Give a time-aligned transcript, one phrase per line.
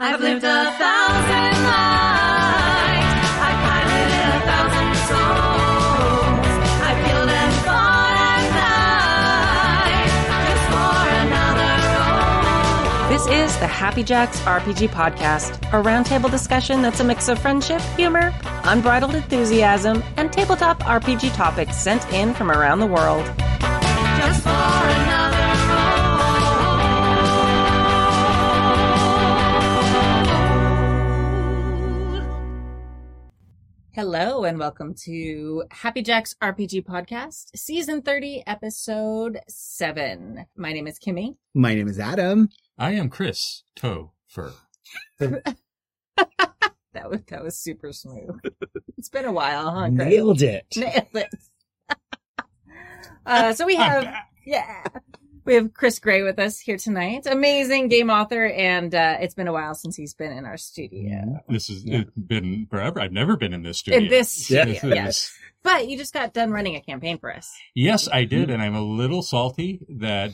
[0.00, 3.12] I've lived a thousand lives.
[3.44, 6.46] I've piloted a thousand souls.
[6.82, 6.98] I've
[9.92, 10.08] and
[10.48, 11.72] just for another
[12.08, 13.08] role.
[13.10, 17.82] This is the Happy Jacks RPG Podcast, a roundtable discussion that's a mix of friendship,
[17.96, 18.32] humor,
[18.64, 23.30] unbridled enthusiasm, and tabletop RPG topics sent in from around the world.
[33.94, 40.46] Hello, and welcome to Happy Jacks RPG Podcast, Season 30, Episode 7.
[40.56, 41.36] My name is Kimmy.
[41.52, 42.48] My name is Adam.
[42.78, 44.54] I am Chris Toefur.
[46.94, 48.38] That was, that was super smooth.
[48.98, 49.88] it's been a while, huh?
[49.88, 50.08] Chris?
[50.08, 50.66] Nailed it.
[50.76, 51.34] Nailed it.
[53.26, 54.06] uh, so we have,
[54.46, 54.84] yeah,
[55.44, 57.26] we have Chris Gray with us here tonight.
[57.26, 61.42] Amazing game author, and uh, it's been a while since he's been in our studio.
[61.48, 63.00] This has it's been forever.
[63.00, 64.00] I've never been in this studio.
[64.00, 64.62] In this Yeah.
[64.64, 65.34] studio, yes.
[65.62, 67.50] But you just got done running a campaign for us.
[67.74, 70.32] Yes, I did, and I'm a little salty that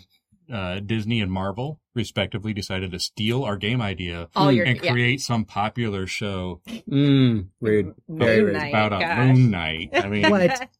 [0.50, 4.92] uh, Disney and Marvel, respectively, decided to steal our game idea All your and yeah.
[4.92, 7.94] create some popular show Mm, rude.
[8.08, 8.52] Very Moon rude.
[8.54, 9.18] Knight, about a gosh.
[9.18, 9.90] Moon Knight.
[9.92, 10.68] I mean, What?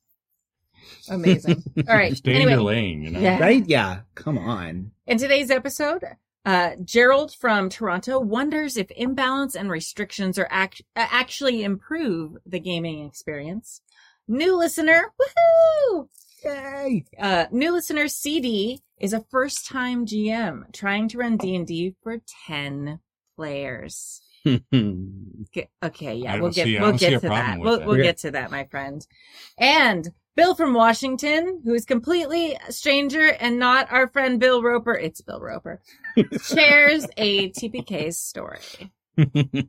[1.11, 1.63] Amazing.
[1.89, 2.17] All right.
[2.17, 3.21] stay in anyway, your lane, you know.
[3.21, 3.39] Yeah.
[3.39, 3.65] Right?
[3.67, 4.01] Yeah.
[4.15, 4.91] Come on.
[5.07, 6.05] In today's episode,
[6.45, 12.61] uh, Gerald from Toronto wonders if imbalance and restrictions are act- uh, actually improve the
[12.61, 13.81] gaming experience.
[14.27, 16.09] New listener, woohoo!
[16.45, 17.05] Yay.
[17.19, 23.01] Uh, new listener CD is a first-time GM trying to run D&D for 10
[23.37, 24.21] players.
[24.45, 27.59] Okay, okay, yeah, we'll get see- we'll get to that.
[27.61, 29.07] We'll, we'll get to that, my friend.
[29.59, 34.95] And Bill from Washington, who is completely a stranger and not our friend Bill Roper.
[34.95, 35.81] It's Bill Roper.
[36.41, 38.61] shares a TPK story.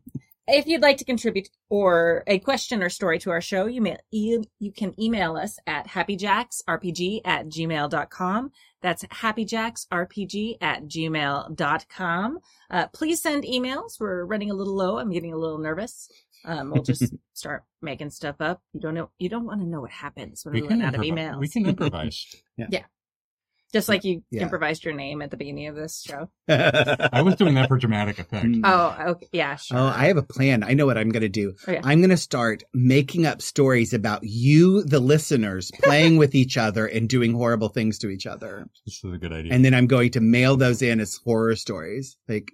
[0.52, 3.98] If you'd like to contribute or a question or story to our show, you may
[4.10, 8.52] you, you can email us at happyjacksrpg at gmail.com.
[8.82, 12.40] That's happyjacksrpg at gmail.com.
[12.72, 14.00] Uh, please send emails.
[14.00, 14.98] We're running a little low.
[14.98, 16.10] I'm getting a little nervous.
[16.46, 18.62] Um, we'll just start making stuff up.
[18.74, 20.88] You don't know, you don't want to know what happens when we, We run can,
[20.88, 21.40] out of improv- emails.
[21.40, 22.26] we can improvise.
[22.58, 22.68] Yeah.
[22.70, 22.84] yeah.
[23.72, 24.42] Just like you Yeah.
[24.42, 26.28] improvised your name at the beginning of this show.
[26.50, 28.44] I was doing that for dramatic effect.
[28.44, 28.62] Mm.
[28.64, 29.28] Oh, okay.
[29.32, 29.78] Yeah, sure.
[29.78, 30.64] Oh, I have a plan.
[30.64, 31.54] I know what I'm going to do.
[31.68, 31.80] Okay.
[31.84, 36.88] I'm going to start making up stories about you, the listeners, playing with each other
[36.88, 38.66] and doing horrible things to each other.
[38.88, 39.54] This is a good idea.
[39.54, 42.18] And then I'm going to mail those in as horror stories.
[42.28, 42.52] Like,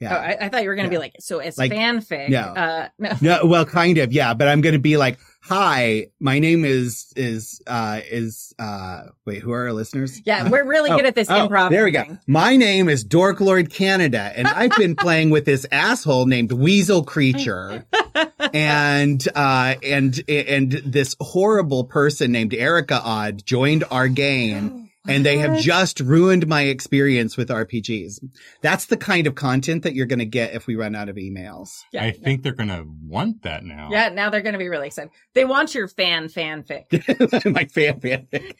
[0.00, 0.14] yeah.
[0.16, 0.98] Oh, I, I thought you were going to Yeah.
[0.98, 2.28] be like, so it's Like, fanfic.
[2.30, 2.38] no.
[2.40, 3.10] Uh, no.
[3.20, 4.34] No, well, kind of, yeah.
[4.34, 9.40] But I'm going to be like, "Hi, my name is is uh is uh wait,
[9.42, 10.20] who are our listeners?
[10.24, 11.70] Yeah, we're really Oh, good at this oh, improv.
[11.70, 12.02] There we go.
[12.04, 12.18] thing.
[12.26, 17.02] My name is Dork Lord Canada, and I've been playing with this asshole named Weasel
[17.04, 17.84] Creature,
[18.54, 24.84] and uh and and this horrible person named Erica Odd joined our game.
[25.08, 28.22] And they have just ruined my experience with RPGs.
[28.62, 31.16] That's the kind of content that you're going to get if we run out of
[31.16, 31.80] emails.
[31.92, 32.12] Yeah, I yeah.
[32.12, 33.88] think they're going to want that now.
[33.90, 35.10] Yeah, now they're going to be really excited.
[35.34, 36.86] They want your fan fanfic.
[37.52, 38.54] my fan fanfic.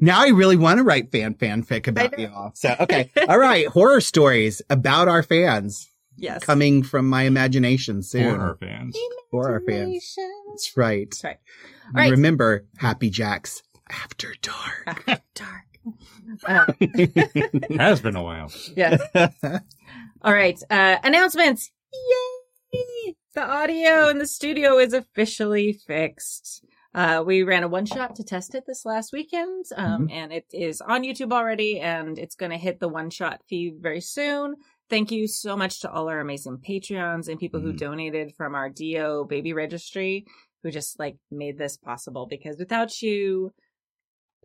[0.00, 2.52] now I really want to write fan fanfic about y'all.
[2.54, 3.10] So, okay.
[3.28, 3.66] All right.
[3.68, 6.42] Horror stories about our fans Yes.
[6.42, 8.34] coming from my imagination soon.
[8.34, 8.96] For our fans.
[9.30, 10.16] For our fans.
[10.48, 11.10] That's right.
[11.10, 11.36] That's right.
[11.88, 12.10] All right.
[12.10, 15.22] Remember, Happy Jacks after dark.
[15.34, 15.64] Dark.
[16.46, 16.72] Uh,
[17.78, 18.50] Has been a while.
[18.76, 18.96] yeah.
[20.22, 20.60] All right.
[20.70, 21.70] Uh, announcements.
[22.72, 23.14] Yay!
[23.34, 26.64] The audio in the studio is officially fixed.
[26.94, 30.46] Uh, we ran a one shot to test it this last weekend, um, and it
[30.50, 34.54] is on YouTube already, and it's going to hit the one shot feed very soon.
[34.88, 37.78] Thank you so much to all our amazing Patreons and people who Mhm.
[37.78, 40.24] donated from our Dio baby registry,
[40.62, 42.26] who just like made this possible.
[42.26, 43.52] Because without you,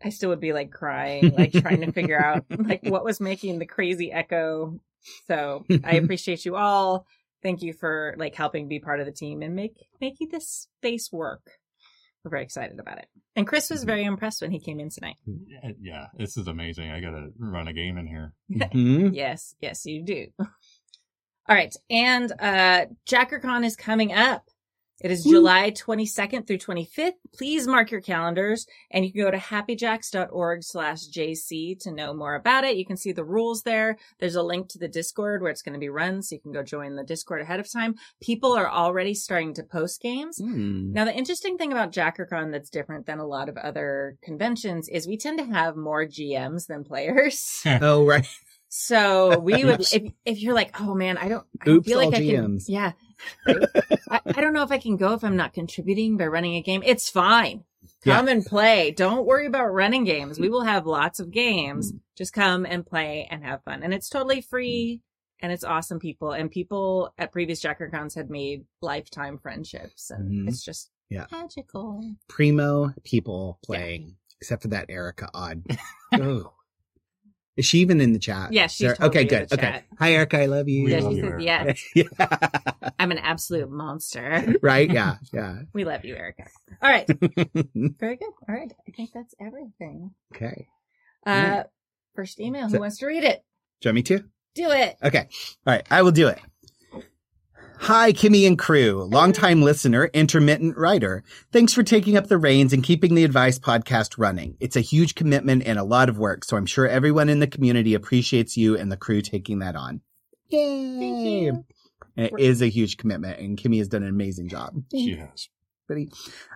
[0.03, 3.59] I still would be like crying, like trying to figure out like what was making
[3.59, 4.79] the crazy echo.
[5.27, 7.05] So I appreciate you all.
[7.43, 11.11] Thank you for like helping be part of the team and make making this space
[11.11, 11.41] work.
[12.23, 13.07] We're very excited about it.
[13.35, 15.15] And Chris was very impressed when he came in tonight.
[15.81, 16.91] Yeah, this is amazing.
[16.91, 18.33] I got to run a game in here.
[18.51, 19.15] Mhm.
[19.15, 20.27] Yes, yes, you do.
[20.39, 21.75] All right.
[21.89, 24.43] And uh JackerCon is coming up.
[25.03, 27.13] It is July 22nd through 25th.
[27.33, 32.35] Please mark your calendars and you can go to happyjacks.org slash JC to know more
[32.35, 32.77] about it.
[32.77, 33.97] You can see the rules there.
[34.19, 36.21] There's a link to the Discord where it's going to be run.
[36.21, 37.95] So you can go join the Discord ahead of time.
[38.21, 40.39] People are already starting to post games.
[40.39, 40.93] Mm.
[40.93, 45.07] Now, the interesting thing about JackerCon that's different than a lot of other conventions is
[45.07, 47.63] we tend to have more GMs than players.
[47.83, 48.27] Oh, right.
[48.73, 52.07] So we would, if, if you're like, oh man, I don't, I Oops, feel like
[52.07, 52.93] all I can, yeah.
[53.45, 53.57] Right?
[54.09, 56.61] I, I don't know if I can go if I'm not contributing by running a
[56.61, 56.83] game.
[56.85, 57.63] It's fine.
[58.03, 58.17] Yeah.
[58.17, 58.91] Come and play.
[58.91, 60.39] Don't worry about running games.
[60.39, 60.51] We mm.
[60.51, 61.91] will have lots of games.
[61.91, 61.99] Mm.
[62.17, 63.83] Just come and play and have fun.
[63.83, 64.45] And it's totally mm.
[64.45, 65.01] free
[65.41, 66.31] and it's awesome people.
[66.31, 70.47] And people at previous JackerCons had made lifetime friendships and Mhm.
[70.47, 71.25] it's just Yeah.
[71.31, 72.15] magical.
[72.27, 75.63] Primo people playing, except for that Erica Odd.
[76.13, 76.53] oh.
[77.61, 78.51] Is she even in the chat?
[78.51, 79.49] Yeah, she's totally okay, in good.
[79.49, 79.61] the Okay.
[79.67, 79.83] chat.
[79.99, 80.39] Hi, Erica.
[80.41, 80.85] I love you.
[80.85, 81.43] We Yeah, love she you, said Erica.
[81.43, 81.83] yes.
[81.95, 82.91] yeah.
[82.99, 84.55] I'm an absolute monster.
[84.63, 84.89] right?
[84.89, 85.17] Yeah.
[85.31, 85.59] Yeah.
[85.71, 86.45] We love you, Erica.
[86.81, 87.05] All right.
[87.75, 88.31] Very good.
[88.49, 88.73] All right.
[88.87, 90.09] I think that's everything.
[90.35, 90.67] okay.
[91.23, 91.65] Uh,
[92.15, 92.63] first email.
[92.63, 93.43] Who So- wants to read it?
[93.81, 94.23] Do you want me to?
[94.55, 94.97] Do it.
[95.03, 95.29] Okay.
[95.67, 95.85] All right.
[95.91, 96.39] I will do it.
[97.85, 101.23] Hi, Kimmy and crew, longtime listener, intermittent writer.
[101.51, 104.55] Thanks for taking up the reins and keeping the advice podcast running.
[104.59, 107.47] It's a huge commitment and a lot of work, so I'm sure everyone in the
[107.47, 110.01] community appreciates you and the crew taking that on.
[110.49, 110.99] Yay!
[110.99, 111.65] Thank you.
[112.15, 114.75] It is a huge commitment, and Kimmy has done an amazing job.
[114.91, 115.49] She has.
[115.87, 116.07] Buddy.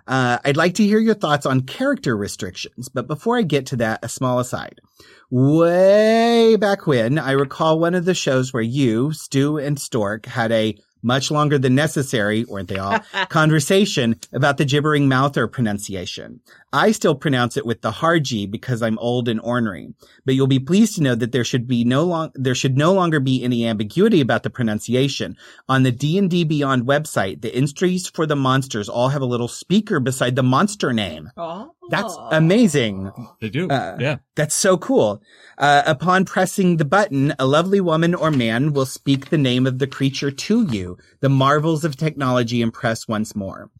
[0.06, 3.76] Uh, I'd like to hear your thoughts on character restrictions, but before I get to
[3.78, 4.80] that, a small aside.
[5.28, 10.52] Way back when, I recall one of the shows where you, Stu, and Stork had
[10.52, 12.98] a much longer than necessary, weren't they all,
[13.28, 16.40] conversation about the gibbering mouther pronunciation.
[16.72, 19.94] I still pronounce it with the hard G because I'm old and ornery,
[20.24, 22.92] but you'll be pleased to know that there should be no long, there should no
[22.92, 25.36] longer be any ambiguity about the pronunciation.
[25.68, 30.00] On the D&D Beyond website, the entries for the monsters all have a little speaker
[30.00, 31.30] beside the monster name.
[31.36, 31.72] Oh.
[31.90, 33.12] That's amazing.
[33.40, 33.68] They do.
[33.68, 34.16] Uh, yeah.
[34.34, 35.22] That's so cool.
[35.58, 39.78] Uh, upon pressing the button, a lovely woman or man will speak the name of
[39.78, 40.98] the creature to you.
[41.20, 43.70] The marvels of technology impress once more.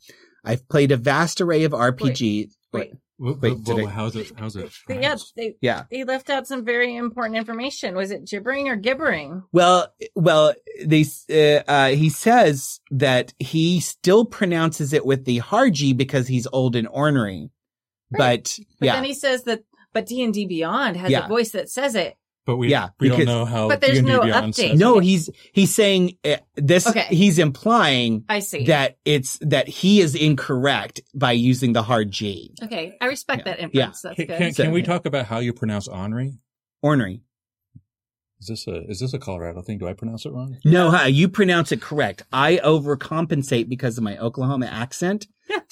[0.44, 2.52] I've played a vast array of RPGs.
[2.72, 2.92] Wait.
[3.18, 4.30] Wait, Wait, did I- how's it?
[4.36, 4.70] How's it?
[4.86, 5.84] But yeah, they, Yeah.
[5.90, 7.94] they left out some very important information.
[7.96, 9.42] Was it gibbering or gibbering?
[9.52, 10.52] Well, well,
[10.84, 16.28] they, uh, uh, he says that he still pronounces it with the hard G because
[16.28, 17.48] he's old and ornery.
[18.10, 21.24] But, But yeah, then he says that, but D&D Beyond has Yeah.
[21.26, 22.16] a voice that says it.
[22.44, 23.66] But we Yeah, we don't know how.
[23.68, 24.70] But there's D&D no Beyond update.
[24.70, 27.06] says no, he's, he's saying uh, this, Okay.
[27.10, 28.66] he's implying I see.
[28.66, 32.54] that it's, that he is incorrect by using the hard G.
[32.62, 32.96] okay.
[33.00, 33.52] I respect Yeah.
[33.54, 34.02] that inference.
[34.02, 34.38] That's Can, good.
[34.38, 36.34] can, can we talk about how you pronounce Henri?
[36.84, 37.22] Ornery.
[38.38, 39.78] Is this a is this a Colorado thing?
[39.78, 40.58] Do I pronounce it wrong?
[40.62, 42.22] No, huh, you pronounce it correct.
[42.32, 45.26] I overcompensate because of my Oklahoma accent.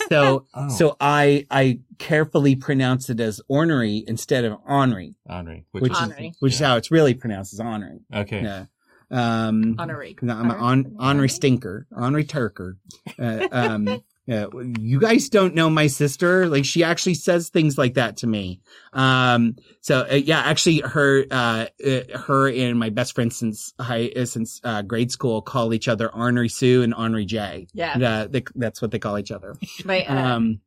[0.08, 0.68] So, Oh.
[0.68, 6.32] so I, I carefully pronounce it as ornery instead of ornery, Henri, which is, Ornery.
[6.40, 8.00] which is how it's really pronounced as ornery.
[8.12, 8.42] okay.
[8.42, 8.64] Yeah.
[9.10, 10.14] Um, Honorary.
[10.14, 12.76] 'cause I'm an on, ornery stinker, ornery turker.
[13.18, 13.84] Uh, um,
[14.26, 14.47] yeah,
[14.79, 16.47] you guys don't know my sister.
[16.49, 18.61] Like she actually says things like that to me.
[18.93, 24.11] Um, so uh, yeah, actually her, uh, uh, her and my best friend since high,
[24.17, 27.67] uh, since, uh, grade school call each other Ornery Sue and Ornery J.
[27.75, 27.99] Yeah.
[27.99, 29.56] Uh, they, that's what they call each other.
[29.85, 30.61] My, uh, Um,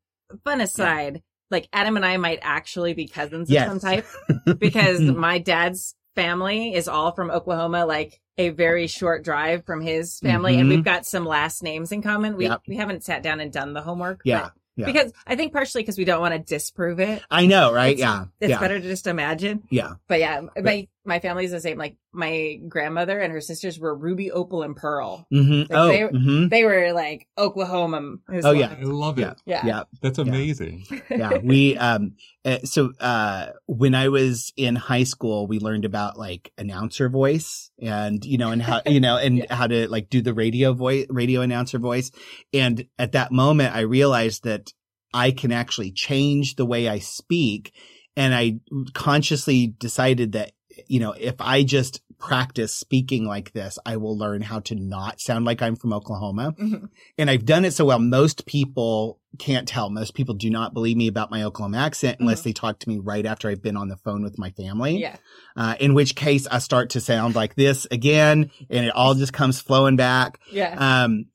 [0.44, 3.72] fun aside, like Adam and I might actually be cousins Yes.
[3.72, 4.06] of some type
[4.60, 10.20] because my dad's family is all from Oklahoma, like a very short drive from his
[10.20, 10.70] family, and Mhm.
[10.70, 12.36] we've got some last names in common.
[12.36, 12.62] We Yep.
[12.68, 14.22] we haven't sat down and done the homework.
[14.26, 14.86] Yeah, but- yeah.
[14.88, 17.22] Because I think partially because we don't want to disprove it.
[17.32, 17.94] I know, right?
[17.94, 18.26] It's- yeah.
[18.40, 18.60] It's yeah.
[18.60, 19.64] better to just imagine.
[19.70, 19.94] Yeah.
[20.08, 21.78] But yeah, my my family's the same.
[21.78, 25.26] Like my grandmother and her sisters were Ruby, Opal, and Pearl.
[25.34, 25.60] Mm-hmm.
[25.62, 26.50] Like, oh, they- mhm.
[26.50, 28.18] They were like Oklahoma.
[28.44, 28.76] Oh, yeah.
[28.80, 29.22] I love it.
[29.24, 29.34] Yeah.
[29.46, 29.84] yeah, yeah.
[30.02, 30.86] That's amazing.
[31.10, 36.18] yeah we um uh, so uh when i was in high school we learned about
[36.18, 39.54] like announcer voice and you know and how you know and Yeah.
[39.54, 42.12] how to like do the radio voice radio announcer voice
[42.54, 44.72] and at that moment i realized that
[45.14, 47.74] i can actually change the way i speak
[48.16, 48.60] and i
[48.94, 50.52] consciously decided that
[50.88, 55.20] you know if i just practice speaking like this i will learn how to not
[55.22, 56.90] sound like i'm from oklahoma Mhm.
[57.18, 58.00] and I've done it so well.
[58.00, 59.90] Most people can't tell.
[59.92, 62.98] Most people do not believe me about my Oklahoma accent unless they talk to me
[62.98, 64.98] right after I've been on the phone with my family.
[65.00, 65.18] yeah.
[65.56, 69.34] Uh, in which case I start to sound like this again and it all just
[69.34, 70.40] comes flowing back.
[70.52, 71.04] Yeah.
[71.04, 71.26] Um,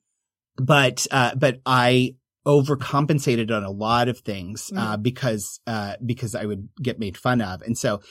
[0.57, 6.45] but, uh, but I overcompensated on a lot of things, uh, because, uh, because I
[6.45, 7.61] would get made fun of.
[7.61, 8.01] And so,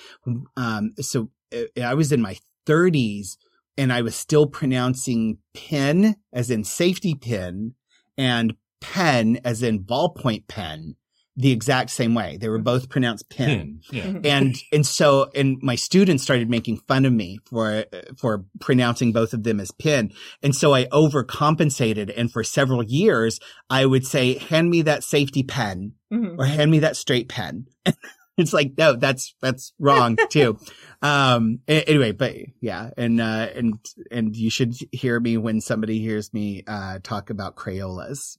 [0.57, 2.37] um, so uh, I was in my
[2.67, 3.37] thirties
[3.77, 7.75] and I was still pronouncing pin as in safety pin
[8.17, 10.97] and pen as in ballpoint pen
[11.37, 12.37] the exact same way.
[12.39, 13.81] They were both pronounced pin.
[13.91, 14.23] Pin.
[14.25, 14.33] Yeah.
[14.39, 17.85] And, and so, and my students started making fun of me for,
[18.19, 20.13] for pronouncing both of them as pin.
[20.43, 22.13] And so I overcompensated.
[22.17, 26.37] And for several years, I would say, hand me that safety pen Mhm.
[26.39, 27.67] or hand me that straight pen.
[28.37, 30.59] it's like, no, that's, that's wrong too.
[31.01, 32.91] um, anyway, but yeah.
[32.99, 33.75] And, uh, and,
[34.11, 38.37] and you should hear me when somebody hears me, uh, talk about Crayolas.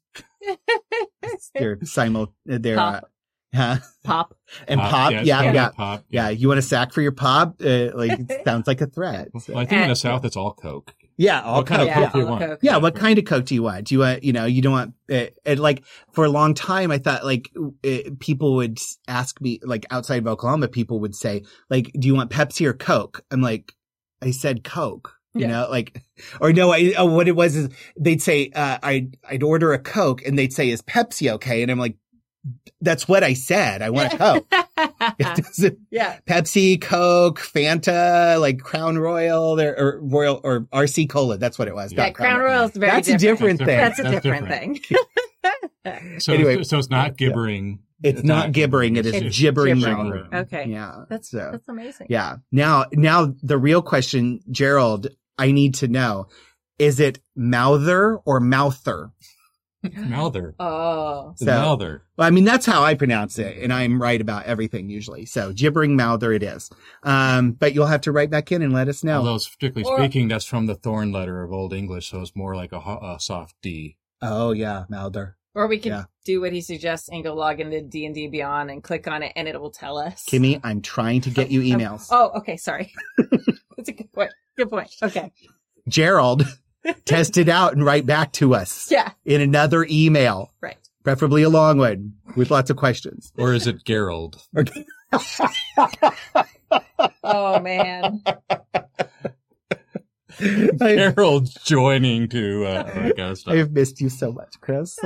[1.56, 3.12] They're simul, they're, uh, Pop.
[3.54, 3.78] huh?
[4.04, 4.36] Pop.
[4.68, 5.12] And pop.
[5.12, 5.42] yes, yeah.
[5.44, 5.70] pop, Yeah.
[5.70, 6.06] Pop.
[6.10, 6.30] Yeah.
[6.30, 7.62] You want a sack for your pop?
[7.64, 9.30] Uh, like, it sounds like a threat.
[9.34, 10.94] Well, I think in the South it's all Coke.
[11.16, 11.42] Yeah.
[11.42, 12.42] All What kind of Coke, yeah, Coke do you want?
[12.42, 12.60] Coke.
[12.64, 13.86] Yeah, what kind of Coke do you want?
[13.88, 16.90] Do you want, you know, you don't want, it, and like for a long time,
[16.92, 17.52] I thought like
[17.86, 22.16] uh, people would ask me, like outside of Oklahoma, people would say, like, do you
[22.16, 23.24] want Pepsi or Coke?
[23.30, 23.74] I'm like,
[24.24, 25.48] I said Coke, you Yeah.
[25.48, 26.02] know, like,
[26.42, 29.80] or no, I, oh, what it was is they'd say, uh, I'd, I'd order a
[29.80, 31.62] Coke and they'd say, is Pepsi okay?
[31.64, 31.96] And I'm like,
[32.82, 33.82] that's what I said.
[33.82, 34.46] I want a Coke.
[35.92, 36.18] Yeah.
[36.28, 41.38] Pepsi, Coke, Fanta, like Crown Royal, there, or Royal, or RC Cola.
[41.38, 41.94] That's what it was.
[41.94, 43.60] Yeah, not Crown Royal is very That's a different.
[43.60, 43.78] different thing.
[43.78, 44.86] That's a That's different, different.
[44.88, 45.00] thing.
[46.20, 46.64] So, Anyway.
[46.64, 47.80] so it's not gibbering.
[48.02, 49.80] It's not gibbering, it is It's gibbering.
[49.80, 49.98] gibbering.
[50.10, 50.28] murmur.
[50.34, 50.66] Okay.
[50.70, 51.04] Yeah.
[51.10, 52.08] That's so, that's amazing.
[52.10, 52.38] yeah.
[52.54, 56.28] Now, now the real question, Gerald, I need to know,
[56.80, 59.12] is it mouther or mouther?
[59.98, 60.56] Mouther.
[60.60, 61.32] Oh.
[61.32, 62.04] It's So- Mouther.
[62.16, 65.26] Well, I mean, that's how I pronounce it, and I'm right about everything usually.
[65.26, 66.70] So gibbering mouther it is.
[67.04, 69.18] Um, but you'll have to write back in and let us know.
[69.18, 72.56] Although, strictly Or- speaking, that's from the thorn letter of Old English, so it's more
[72.56, 73.98] like a, a soft D.
[74.22, 75.36] oh yeah, mouther.
[75.56, 76.04] Or we could Yeah.
[76.26, 79.22] do what he suggests and go log into D and D Beyond and click on
[79.24, 80.26] it, and it will tell us.
[80.28, 82.08] Kimmy, I'm trying to get you Um, emails.
[82.10, 82.58] Oh, okay.
[82.58, 82.92] Sorry.
[83.78, 84.32] That's a good point.
[84.58, 84.90] Good point.
[85.04, 85.32] Okay.
[85.88, 86.44] Gerald,
[87.06, 89.12] test it out and write back to us Yeah.
[89.26, 90.78] in another email, Right.
[91.04, 93.32] preferably a long one with lots of questions.
[93.38, 94.42] Or is it Gerald?
[97.26, 98.22] Oh man.
[100.80, 103.54] Gerald joining to uh, all that kind of stuff.
[103.54, 104.98] I've missed you so much, Chris.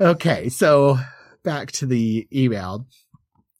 [0.00, 0.98] okay, so
[1.42, 2.86] back to the email.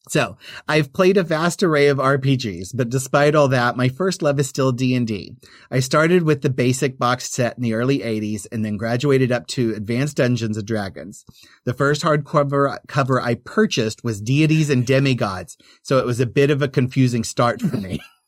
[0.09, 4.41] So I've played a vast array of RPGs, but despite all that, my first love
[4.41, 5.37] is still D&D.
[5.71, 9.47] I started with the basic box set in the early 80s and then graduated up
[9.49, 11.25] to Advanced Dungeons and Dragons.
[11.65, 16.51] The first hardcover cover I purchased was Deities and Demigods, so it was a bit
[16.51, 18.01] of a confusing start for me.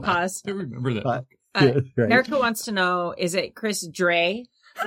[0.04, 0.42] Pause.
[0.46, 1.04] I remember that.
[1.04, 1.24] But-
[1.54, 2.12] Uh, Right.
[2.12, 4.44] Erica wants to know: Is it Chris Dre?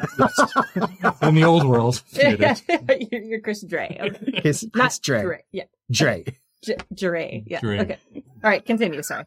[1.24, 2.04] In the old world.
[2.14, 3.98] you're, you're Chris Dre.
[4.00, 4.42] Okay.
[4.42, 5.22] Chris, Not Chris Dre.
[5.24, 5.44] Dre.
[5.52, 5.64] Yeah.
[5.92, 6.26] Dre.
[6.64, 7.44] J- Dre.
[7.48, 7.60] Yeah.
[7.62, 7.80] Dre.
[7.80, 7.98] Okay.
[8.16, 8.64] All right.
[8.64, 9.02] Continue.
[9.02, 9.26] Sorry.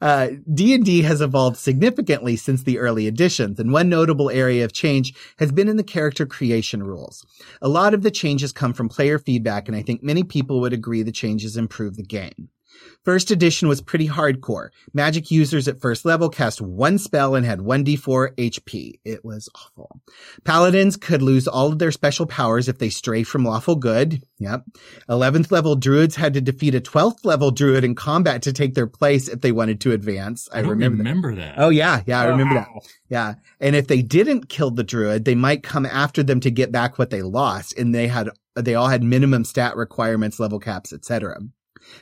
[0.00, 5.12] Uh, D&D has evolved significantly since the early editions, and one notable area of change
[5.38, 7.26] has been in the character creation rules.
[7.60, 10.72] A lot of the changes come from player feedback, and I think many people would
[10.72, 12.50] agree the changes improve the game.
[13.04, 14.68] First edition was pretty hardcore.
[14.92, 19.00] Magic users at first level cast one spell and had 1d4 HP.
[19.04, 20.00] It was awful.
[20.44, 24.22] Paladins could lose all of their special powers if they stray from lawful good.
[24.38, 24.64] Yep.
[25.08, 28.86] 11th level druids had to defeat a 12th level druid in combat to take their
[28.86, 30.48] place if they wanted to advance.
[30.52, 31.56] I, I don't remember, remember, that.
[31.56, 31.62] that.
[31.62, 32.68] Oh yeah, yeah, I remember that.
[33.08, 33.34] Yeah.
[33.60, 36.98] And if they didn't kill the druid, they might come after them to get back
[36.98, 37.78] what they lost.
[37.78, 41.38] And they had, they all had minimum stat requirements, level caps, etc.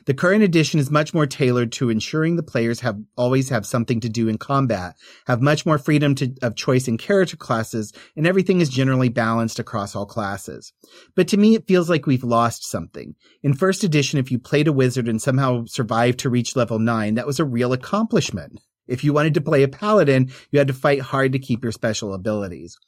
[0.07, 4.01] The current edition is much more tailored to ensuring the players have always have something
[4.01, 8.27] to do in combat, have much more freedom to, of choice in character classes, and
[8.27, 10.73] everything is generally balanced across all classes.
[11.15, 13.15] But to me, it feels like we've lost something.
[13.43, 17.15] In first edition, if you played a wizard and somehow survived to reach level nine,
[17.15, 18.61] that was a real accomplishment.
[18.87, 21.73] If you wanted to play a paladin, you had to fight hard to keep your
[21.73, 22.79] special abilities.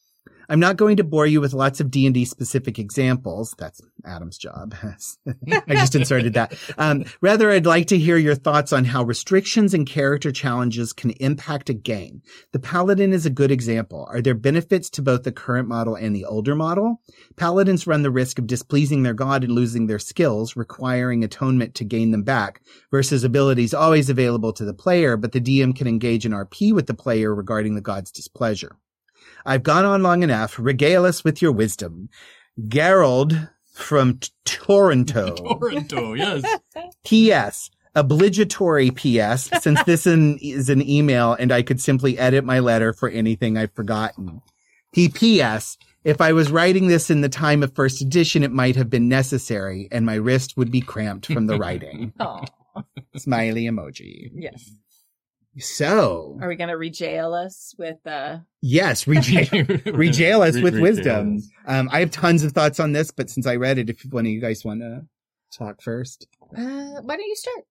[0.48, 3.54] I'm not going to bore you with lots of D&D specific examples.
[3.58, 4.74] That's Adam's job.
[5.68, 6.58] I just inserted that.
[6.78, 11.10] Um, rather, I'd like to hear your thoughts on how restrictions and character challenges can
[11.10, 12.22] impact a game.
[12.52, 14.08] The Paladin is a good example.
[14.10, 17.02] Are there benefits to both the current model and the older model?
[17.36, 21.84] Paladins run the risk of displeasing their god and losing their skills, requiring atonement to
[21.84, 26.24] gain them back, versus abilities always available to the player, but the DM can engage
[26.24, 28.76] in RP with the player regarding the god's displeasure.
[29.46, 30.58] I've gone on long enough.
[30.58, 32.08] Regale us with your wisdom.
[32.66, 35.34] Gerald from T- Toronto.
[35.60, 36.44] Toronto, yes.
[37.04, 37.70] P.S.
[37.94, 39.50] Obligatory P.S.
[39.60, 43.56] Since this in, is an email and I could simply edit my letter for anything
[43.56, 44.42] I've forgotten.
[44.92, 45.78] P.P.S.
[46.04, 49.08] If I was writing this in the time of first edition, it might have been
[49.08, 52.12] necessary and my wrist would be cramped from the writing.
[53.16, 54.30] Smiley emoji.
[54.34, 54.70] yes.
[55.58, 58.38] So, Are we gonna rejail us with uh?
[58.62, 61.36] yes, regale, regale us with regale wisdom.
[61.38, 61.48] us.
[61.66, 64.26] Um, I have tons of thoughts on this, but since I read it, if one
[64.26, 65.02] of you guys want to
[65.52, 66.26] talk first.
[66.56, 67.64] uh why don't you start?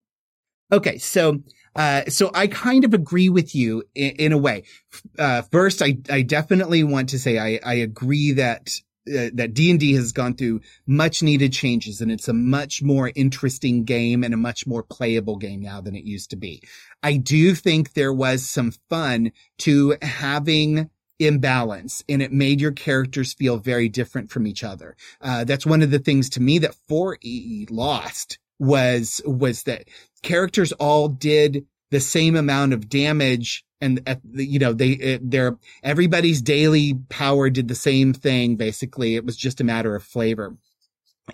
[0.72, 1.40] Okay, so
[1.78, 4.64] uh, so I kind of agree with you in, in a way.
[5.18, 9.94] Uh, first, I I definitely want to say I I agree that uh, that D&D
[9.94, 14.38] has gone through much needed changes and it's a much more interesting game and a
[14.38, 16.62] much more playable game now than it used to be.
[17.02, 23.34] I do think there was some fun to having imbalance and it made your characters
[23.34, 24.96] feel very different from each other.
[25.22, 29.88] Uh, that's one of the things to me that 4E lost was, was that
[30.22, 34.02] characters all did the same amount of damage and
[34.34, 39.16] you know they their everybody's daily power did the same thing basically.
[39.16, 40.58] It was just a matter of flavor.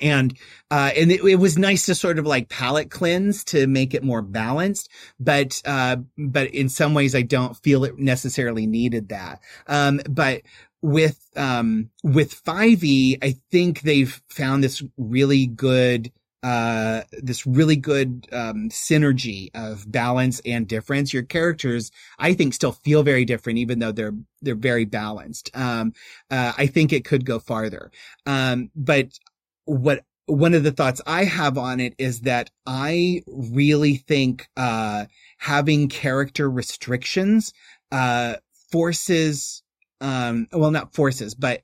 [0.02, 0.38] And
[0.72, 4.04] uh and it, it was nice to sort of like palate cleanse to make it
[4.04, 9.40] more balanced but uh but in some ways i don't feel it necessarily needed that.
[9.68, 10.42] Um but
[10.82, 16.12] with um with 5e i think they've found this really good
[16.44, 21.14] uh, this really good, um, synergy of balance and difference.
[21.14, 25.50] Your characters, I think, still feel very different, even though they're, they're very balanced.
[25.56, 25.94] Um,
[26.30, 27.92] uh, I think it could go farther.
[28.26, 29.18] Um, but
[29.66, 35.06] what, one of the thoughts I have on it is that I really think, uh,
[35.38, 37.54] having character restrictions,
[37.92, 38.36] uh,
[38.72, 39.64] forces,
[40.02, 41.62] um, well, not forces, but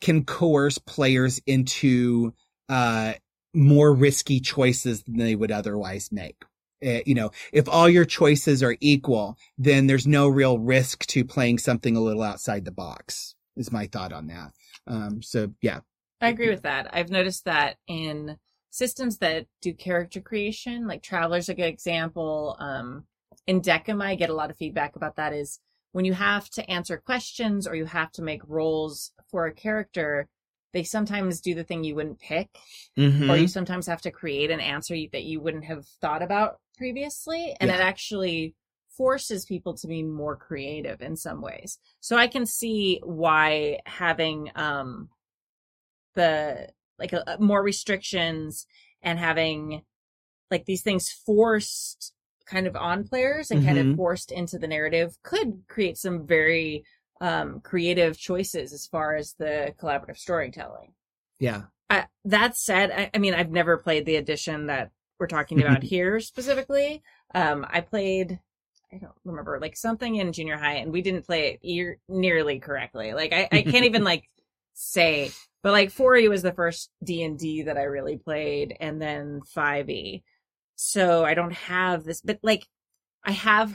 [0.00, 2.34] can coerce players into,
[2.68, 3.14] uh,
[3.58, 6.44] more risky choices than they would otherwise make.
[6.84, 11.24] Uh, you know, if all your choices are equal, then there's no real risk to
[11.24, 14.52] playing something a little outside the box is my thought on that.
[14.86, 15.80] Um, so yeah.
[16.20, 16.88] I agree with that.
[16.92, 18.36] I've noticed that in
[18.70, 22.56] systems that do character creation, like Traveler's a good example.
[22.60, 23.04] Um,
[23.46, 25.58] in Decima, I get a lot of feedback about that is
[25.92, 30.28] when you have to answer questions or you have to make roles for a character,
[30.72, 32.48] they sometimes do the thing you wouldn't pick,
[32.98, 33.30] Mm-hmm.
[33.30, 37.54] or you sometimes have to create an answer that you wouldn't have thought about previously.
[37.60, 38.54] And it actually
[38.96, 41.78] forces people to be more creative in some ways.
[42.00, 45.08] So I can see why having, um,
[46.14, 48.66] the, like, a, more restrictions
[49.02, 49.82] and having,
[50.50, 52.12] like, these things forced
[52.46, 53.96] kind of on players and kind of Mhm.
[53.96, 56.82] forced into the narrative could create some very,
[57.20, 60.92] um, creative choices as far as the collaborative storytelling.
[61.38, 61.62] yeah.
[61.90, 65.82] I, that said, I, I mean, I've never played the edition that we're talking about
[65.94, 67.02] here specifically.
[67.34, 68.38] Um, I played,
[68.92, 72.58] I don't remember, like something in junior high, and we didn't play it ear- nearly
[72.58, 73.14] correctly.
[73.14, 74.28] Like, I, I can't even like
[74.74, 75.30] say,
[75.62, 79.40] but like 4E was the first D and D that I really played, and then
[79.56, 80.22] 5E.
[80.76, 82.66] So I don't have this, but like,
[83.24, 83.74] I have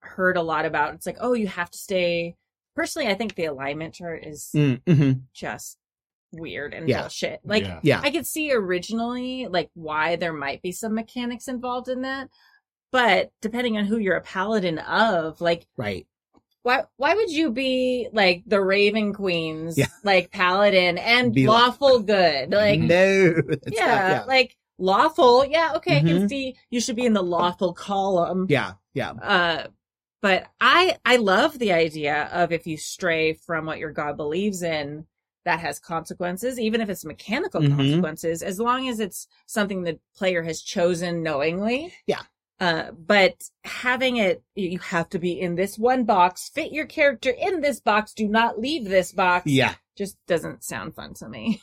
[0.00, 0.94] heard a lot about.
[0.94, 2.36] It's like, oh, you have to stay.
[2.74, 5.12] Personally, I think the alignment chart is Mm-hmm.
[5.34, 5.78] just
[6.32, 7.02] weird and Yeah.
[7.02, 7.40] bullshit.
[7.44, 7.80] Like Yeah.
[7.82, 8.00] Yeah.
[8.02, 12.28] I could see originally like why there might be some mechanics involved in that.
[12.90, 16.06] But depending on who you're a paladin of, like Right.
[16.62, 19.86] why why would you be like the Raven Queen's Yeah.
[20.04, 22.50] like paladin and Be like- lawful good?
[22.52, 23.32] Like no.
[23.34, 24.24] That's not- yeah, yeah.
[24.24, 25.44] like lawful.
[25.44, 28.46] Yeah, okay, I can see you should be in the lawful column.
[28.48, 28.72] yeah.
[28.94, 29.10] Yeah.
[29.12, 29.66] Uh,
[30.22, 34.62] but I I love the idea of if you stray from what your god believes
[34.62, 35.06] in,
[35.44, 37.76] that has consequences, even if it's mechanical Mhm.
[37.76, 41.92] consequences, as long as it's something the player has chosen knowingly.
[42.06, 42.22] Yeah.
[42.60, 47.30] Uh, but having it, you have to be in this one box, fit your character
[47.30, 49.46] in this box, do not leave this box.
[49.46, 49.74] Yeah.
[49.96, 51.60] Just doesn't sound fun to me.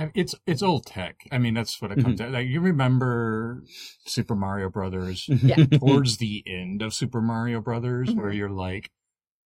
[0.00, 1.20] I- It's it's old tech.
[1.30, 2.28] I mean, that's what it comes to.
[2.28, 3.62] Like, you remember
[4.06, 5.56] Super Mario Brothers Yeah.
[5.78, 8.36] towards the end of Super Mario Brothers, where Mhm.
[8.36, 8.90] you're like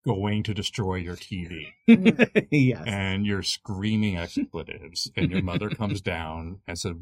[0.06, 1.68] going to destroy your TV
[2.50, 2.82] yes.
[2.86, 6.92] and you're screaming expletives, and your mother comes down and says,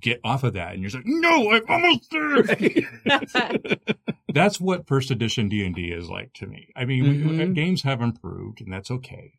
[0.00, 3.76] "Get off of that!" And you're like, "No, I'm almost there."
[4.32, 6.68] that's what first edition D and D is like to me.
[6.74, 7.54] I mean, we- Mhm.
[7.54, 9.32] games have improved, and that's okay.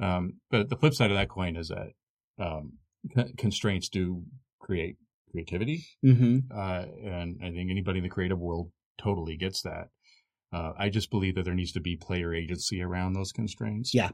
[0.00, 1.92] Um, but the flip side of that coin is that
[2.38, 2.72] um, con-
[3.36, 4.24] constraints do
[4.60, 4.96] create
[5.30, 9.88] creativity, hmm uh, and I think anybody in the creative world totally gets that.
[10.52, 13.92] Uh, I just believe that there needs to be player agency around those constraints.
[13.92, 14.10] Yeah.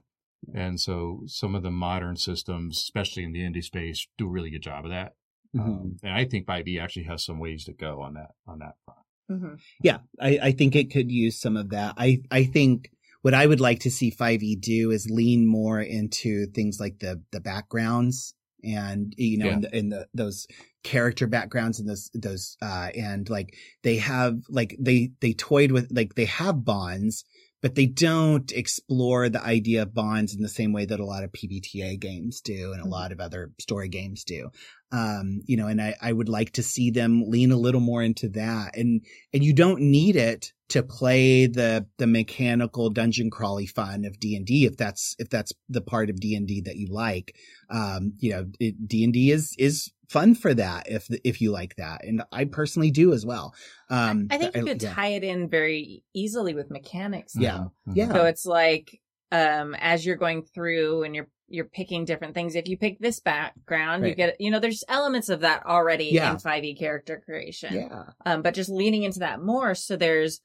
[0.54, 4.50] And so some of the modern systems, especially in the indie space, do a really
[4.50, 5.14] good job of that.
[5.54, 5.70] Mm-hmm.
[5.70, 8.74] Um, and I think 5e actually has some ways to go on that on that
[8.84, 9.00] front.
[9.30, 9.60] Mhm.
[9.82, 11.94] Yeah, I, I think it could use some of that.
[11.96, 12.90] I, I think
[13.20, 17.22] what I would like to see 5e do is lean more into things like the,
[17.30, 19.52] the backgrounds and, you know, Yeah.
[19.54, 20.46] in, the, in the, those
[20.82, 25.90] character backgrounds and those, those, uh, and like they have, like they, they toyed with,
[25.90, 27.24] like they have bonds,
[27.62, 31.22] but they don't explore the idea of bonds in the same way that a lot
[31.22, 32.90] of PBTA games do and a Mhm.
[32.90, 34.50] lot of other story games do.
[34.90, 38.02] Um, you know, and I, I would like to see them lean a little more
[38.02, 38.76] into that.
[38.76, 44.18] And, and you don't need it to play the, the mechanical dungeon crawly fun of
[44.18, 46.88] D and D if that's, if that's the part of D and D that you
[46.88, 47.36] like.
[47.70, 51.74] Um, you know, D and D is, is fun for that if, if you like
[51.76, 52.04] that.
[52.04, 53.54] And I personally do as well.
[53.90, 54.94] Um, I think you but could yeah.
[54.94, 57.32] tie it in very easily with mechanics.
[57.36, 57.52] Yeah.
[57.86, 57.92] though.
[57.92, 57.96] Mhm.
[57.96, 58.12] Yeah.
[58.12, 59.00] So it's like
[59.32, 62.54] um as you're going through and you're you're picking different things.
[62.54, 66.30] If you pick this background, you get you know there's elements of that already Yeah.
[66.32, 67.74] in 5e character creation.
[67.74, 68.04] Yeah.
[68.26, 70.40] Um but just leaning into that more so there's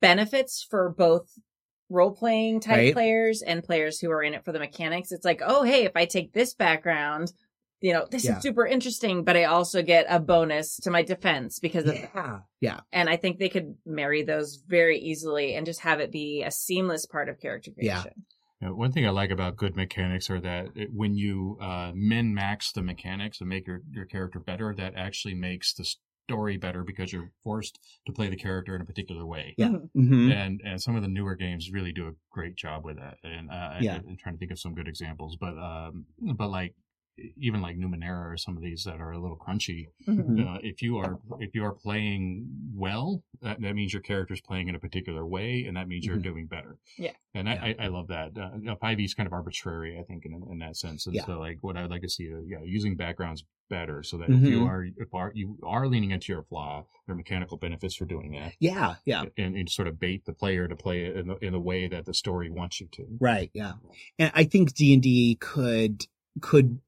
[0.00, 1.28] benefits for both
[1.88, 2.92] role playing type Right.
[2.92, 5.12] players and players who are in it for the mechanics.
[5.12, 7.32] It's like, "Oh, hey, if I take this background,
[7.80, 8.36] you know, this Yeah.
[8.36, 12.40] is super interesting, but I also get a bonus to my defense because of Yeah.
[12.60, 12.80] Yeah.
[12.92, 16.50] and I think they could marry those very easily and just have it be a
[16.50, 18.24] seamless part of character creation.
[18.60, 21.92] You know, one thing I like about good mechanics are that it, when you uh,
[21.94, 25.84] min max the mechanics and make your, your character better, that actually makes the
[26.26, 29.54] story better because you're forced to play the character in a particular way.
[29.58, 29.68] Yeah.
[29.68, 29.90] Mhm.
[29.92, 33.18] hmm And and some of the newer games really do a great job with that.
[33.22, 33.92] And uh, Yeah.
[33.92, 36.74] I, am trying to think of some good examples, but um, but like
[37.36, 39.88] even like Numenera or some of these that are a little crunchy.
[40.06, 40.46] Mhm.
[40.56, 44.68] Uh, if you are if you are playing well, that, that means your character's playing
[44.68, 46.22] in a particular way, and that means you're Mhm.
[46.22, 46.78] doing better.
[46.98, 47.12] Yeah.
[47.34, 48.32] and I, I, I love that.
[48.38, 51.06] Uh, Five E is kind of arbitrary, I think, in in that sense.
[51.06, 51.26] And Yeah.
[51.26, 54.30] so, like, what I would like to see, uh, yeah, using backgrounds better, so that
[54.30, 54.66] if you Mhm.
[54.66, 58.32] are if are you are leaning into your flaw, there are mechanical benefits for doing
[58.32, 58.54] that.
[58.58, 58.94] Yeah.
[59.04, 59.24] Yeah.
[59.36, 61.88] And, and sort of bait the player to play it in the, in the way
[61.88, 63.06] that the story wants you to.
[63.20, 63.50] Right.
[63.52, 63.74] Yeah.
[64.18, 66.06] And I think D and D could,
[66.40, 66.80] could,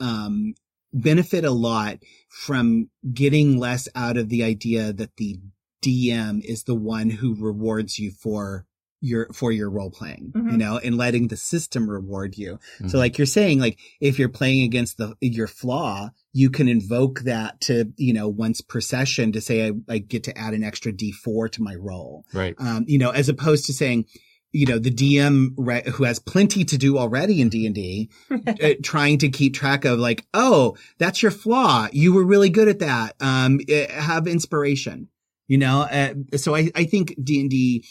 [0.00, 0.54] um,
[0.92, 1.98] benefit a lot
[2.30, 5.38] from getting less out of the idea that the
[5.82, 8.66] DM is the one who rewards you for
[9.02, 10.56] your, for your role playing, you Mhm.
[10.56, 12.54] know, and letting the system reward you.
[12.54, 12.88] Mm-hmm.
[12.88, 17.20] So like you're saying, like if you're playing against the, your flaw, you can invoke
[17.20, 20.64] that to, you know, once per session to say, I, I get to add an
[20.64, 22.54] extra D4 to my roll right.
[22.58, 24.06] um, you know, as opposed to saying,
[24.56, 28.10] you know, the DM re- who has plenty to do already in D and D,
[28.30, 31.88] uh, trying to keep track of like, oh, that's your flaw.
[31.92, 33.16] You were really good at that.
[33.20, 35.08] Um, eh, have inspiration,
[35.46, 35.82] you know?
[35.82, 37.84] Uh, so I, I think D and D,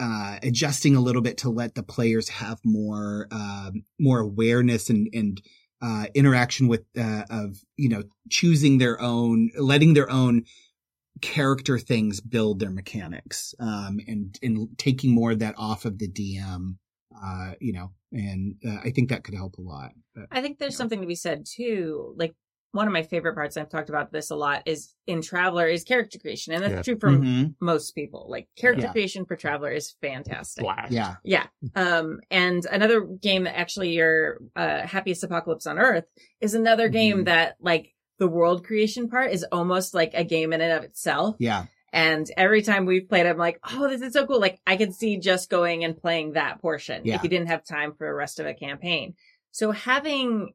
[0.00, 5.08] uh, adjusting a little bit to let the players have more, um, more awareness and,
[5.14, 5.40] and,
[5.80, 10.44] uh, interaction with, uh, of, you know, choosing their own, letting their own
[11.20, 16.08] character things build their mechanics, um, and, and taking more of that off of the
[16.08, 16.76] DM,
[17.22, 19.92] uh, you know, and uh, I think that could help a lot.
[20.14, 22.14] But, I think there's something to be said too.
[22.16, 22.34] Like
[22.72, 25.84] one of my favorite parts, I've talked about this a lot, is in Traveler is
[25.84, 26.54] character creation.
[26.54, 26.82] And that's Yeah.
[26.94, 27.54] true for Mhm.
[27.60, 28.26] most people.
[28.30, 28.92] Like character Yeah.
[28.92, 30.64] creation for Traveler is fantastic.
[30.64, 30.90] Blast.
[30.92, 31.46] yeah, Yeah.
[31.74, 36.04] Um, and another game that actually your uh, happiest apocalypse on earth
[36.40, 37.24] is another game Mhm.
[37.26, 41.34] that like the world creation part is almost like a game in and of itself.
[41.40, 44.38] yeah, And every time we've played, I'm like, oh, this is so cool.
[44.38, 47.16] Like I could see just going and playing that portion Yeah.
[47.16, 49.16] if you didn't have time for the rest of a campaign.
[49.50, 50.52] So having,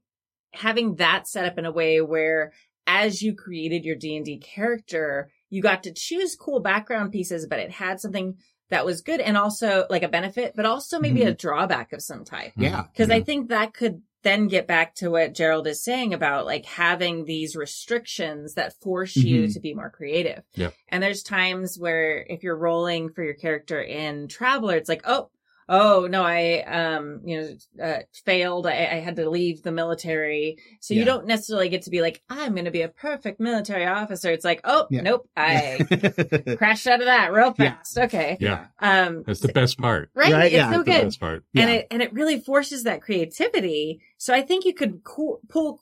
[0.54, 2.54] having that set up in a way where
[2.88, 7.72] as you created your D&D character, you got to choose cool background pieces, but it
[7.72, 8.38] had something
[8.70, 11.36] that was good and also like a benefit, but also maybe a mm-hmm.
[11.36, 12.54] drawback of some type.
[12.56, 16.46] yeah, Cause I think that could then get back to what Gerald is saying about
[16.46, 19.54] like having these restrictions that force you Mhm.
[19.54, 20.44] to be more creative.
[20.56, 20.74] Yep.
[20.90, 25.30] And there's times where if you're rolling for your character in Traveler, it's like, oh,
[25.70, 28.68] oh no, I, um, you know, uh, failed.
[28.68, 30.58] I, I had to leave the military.
[30.80, 33.86] So you don't necessarily get to be like, I'm going to be a perfect military
[33.86, 34.32] officer.
[34.32, 35.02] It's like, oh, Yeah.
[35.02, 35.78] nope, I
[36.58, 37.76] crashed out of that real Yeah.
[37.76, 37.98] fast.
[37.98, 38.38] Okay.
[38.40, 38.68] Yeah.
[38.80, 40.10] Um, That's the best part.
[40.14, 40.32] right.
[40.32, 40.72] Right, It's yeah.
[40.72, 41.44] so That's the good best part.
[41.56, 44.00] and it and it really forces that creativity.
[44.18, 45.82] So I think you could cool, pull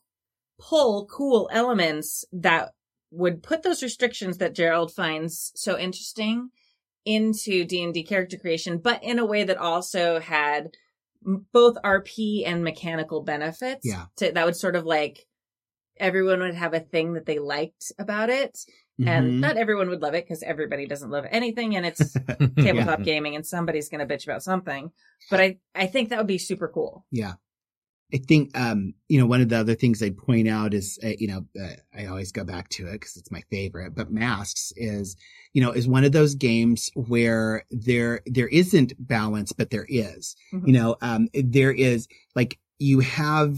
[0.59, 2.71] pull cool elements that
[3.11, 6.49] would put those restrictions that Gerald finds so interesting
[7.05, 10.69] into D and D character creation, but in a way that also had
[11.53, 13.81] both RP and mechanical benefits.
[13.83, 14.05] Yeah.
[14.17, 15.25] to, that would sort of like
[15.97, 18.59] everyone would have a thing that they liked about it,
[18.99, 19.39] and Mhm.
[19.39, 22.13] not everyone would love it because everybody doesn't love anything, and it's
[22.57, 24.91] tabletop gaming and somebody's going to bitch about something.
[25.29, 27.05] But I, I think that would be super cool.
[27.11, 27.33] Yeah.
[28.13, 31.09] I think, um, you know, one of the other things I'd point out is, uh,
[31.17, 34.71] you know, uh, I always go back to it because it's my favorite, but Masks
[34.75, 35.15] is,
[35.53, 40.35] you know, is one of those games where there, there isn't balance, but there is,
[40.53, 40.67] Mhm.
[40.67, 43.57] you know, um, there is like you have,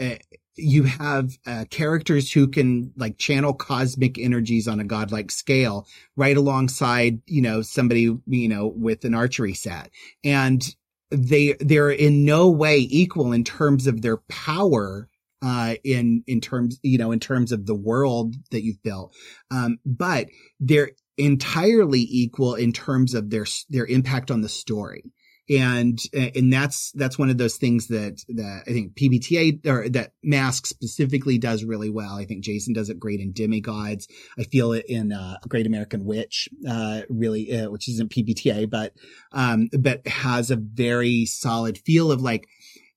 [0.00, 0.16] uh,
[0.56, 6.36] you have uh, characters who can like channel cosmic energies on a godlike scale right
[6.36, 9.90] alongside you know somebody you know with an archery set
[10.22, 10.76] and
[11.14, 15.08] they they're in no way equal in terms of their power
[15.42, 19.14] uh in in terms you know in terms of the world that you've built.
[19.50, 20.28] Um but
[20.60, 25.04] they're entirely equal in terms of their their impact on the story
[25.50, 30.12] and and that's that's one of those things that that I think PBTA or that
[30.22, 32.14] Mask specifically does really well.
[32.14, 34.08] I think Jason does it great in Demigods.
[34.38, 38.94] I feel it in uh, Great American Witch, uh, really, uh, which isn't PBTA, but
[39.32, 42.48] um, but has a very solid feel of like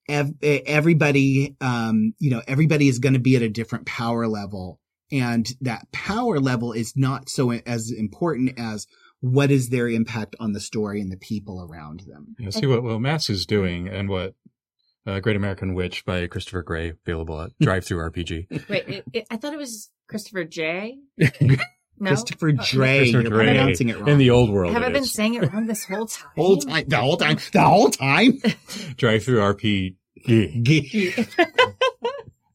[0.07, 4.79] ev- everybody, um, you know, everybody is going to be at a different power level,
[5.11, 8.87] and that power level is not so as important as
[9.21, 12.35] what is their impact on the story and the people around them.
[12.39, 14.35] You see what, well Masks is doing and what
[15.05, 18.69] uh, Great American Witch by Christopher Gray, available at Drive Through RPG.
[18.69, 20.99] Wait, it, it, I thought it was Christopher J.
[21.99, 23.45] No, Christopher Oh, Dre, Christopher you're Dre.
[23.45, 24.07] pronouncing it wrong.
[24.09, 25.13] In the old world, Have it I been is.
[25.13, 26.29] saying it wrong this whole time?
[26.35, 28.33] whole time, the whole time, the whole time.
[28.97, 29.95] DriveThruRPG.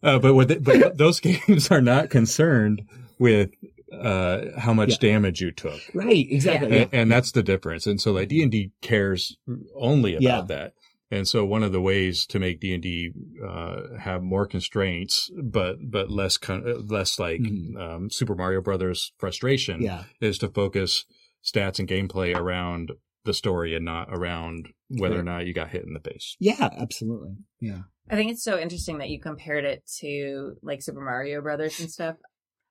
[0.05, 2.83] Uh, but what the, but those games are not concerned
[3.19, 3.51] with
[3.93, 5.11] uh, how much Yeah.
[5.13, 5.81] damage you took.
[5.95, 6.83] right, exactly.
[6.83, 7.87] and, and that's the difference.
[7.87, 9.37] And so like D and D cares
[9.77, 10.41] only about Yeah.
[10.49, 10.75] that.
[11.11, 13.11] And so one of the ways to make D and D
[13.47, 17.77] uh, have more constraints, but but less con- uh, less like Mhm.
[17.79, 21.05] um, Super Mario Brothers frustration, Yeah, is to focus
[21.45, 22.93] stats and gameplay around
[23.25, 26.37] the story and not around whether or not you got hit in the face.
[26.41, 27.35] yeah, absolutely.
[27.61, 31.79] Yeah, I think it's so interesting that you compared it to like Super Mario Brothers
[31.79, 32.17] and stuff.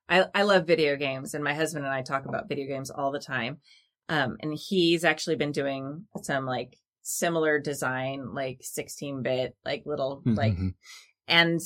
[0.08, 3.10] I I love video games, and my husband and I talk about video games all
[3.10, 3.60] the time.
[4.08, 10.22] Um, and he's actually been doing some like similar design, like 16 bit, like little
[10.26, 10.36] Mhm.
[10.36, 10.74] like, Mhm.
[11.28, 11.60] and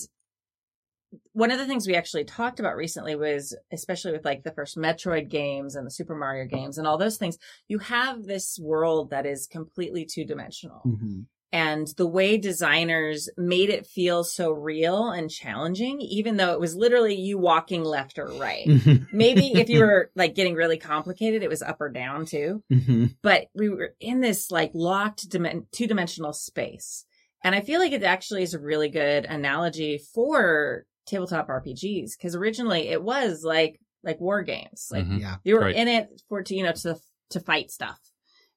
[1.33, 4.77] one of the things we actually talked about recently was, especially with like the first
[4.77, 9.11] Metroid games and the Super Mario games and all those things, you have this world
[9.11, 11.21] that is completely two dimensional hmm
[11.53, 16.75] and the way designers made it feel so real and challenging, even though it was
[16.75, 18.67] literally you walking left or right.
[18.67, 19.05] Mm-hmm.
[19.17, 22.63] Maybe if you were like getting really complicated, it was up or down too.
[22.71, 27.05] hmm But we were in this like locked dimen- two dimensional space.
[27.45, 32.35] And I feel like it actually is a really good analogy for tabletop RPGs because
[32.35, 34.89] originally it was like, like war games.
[34.91, 35.21] Like Mhm.
[35.21, 35.77] yeah, you were Right.
[35.77, 36.97] in it for to you know to
[37.31, 37.99] to fight stuff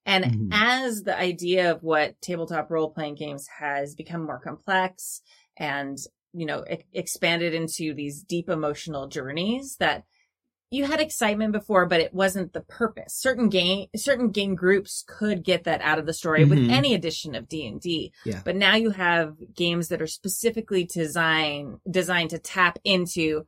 [0.06, 0.50] and Mhm.
[0.52, 5.22] as the idea of what tabletop role playing games has become more complex
[5.58, 5.98] and
[6.34, 10.04] you know e- expanded into these deep emotional journeys that
[10.72, 15.44] you had excitement before but it wasn't the purpose certain game certain game groups could
[15.44, 16.70] get that out of the story with Mhm.
[16.70, 18.14] any edition of D&D
[18.46, 23.48] but now you have games that are specifically designed designed to tap into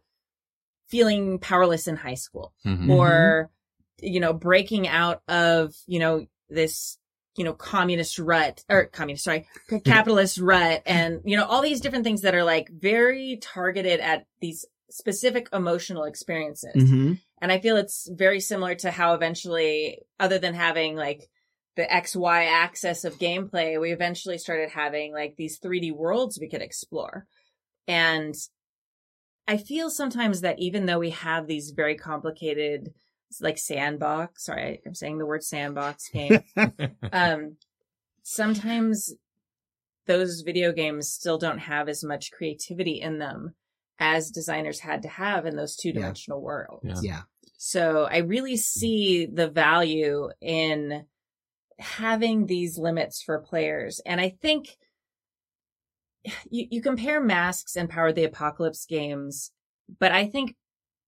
[0.87, 2.89] feeling powerless in high school Mhm.
[2.89, 3.49] or
[4.01, 6.97] you know breaking out of you know this
[7.35, 9.47] you know communist rut or communist sorry
[9.85, 14.25] capitalist rut and you know all these different things that are like very targeted at
[14.41, 16.89] these specific emotional experiences.
[16.89, 21.29] Hmm and i feel it's very similar to how eventually other than having like
[21.75, 26.61] the xy axis of gameplay we eventually started having like these 3d worlds we could
[26.61, 27.25] explore.
[27.87, 28.35] And
[29.47, 32.93] i feel sometimes that even though we have these very complicated
[33.39, 34.45] like sandbox.
[34.45, 36.39] Sorry i'm saying the word sandbox game.
[37.11, 37.57] Um
[38.23, 39.13] sometimes
[40.07, 43.53] those video games still don't have as much creativity in them
[43.99, 47.03] as designers had to have in those two-dimensional worlds.
[47.03, 47.11] Yeah.
[47.17, 47.21] yeah,
[47.63, 51.05] so I really see the value in
[51.77, 54.01] having these limits for players.
[54.03, 54.77] And I think
[56.49, 59.51] you, you compare masks and Powered by the Apocalypse games,
[59.99, 60.55] but I think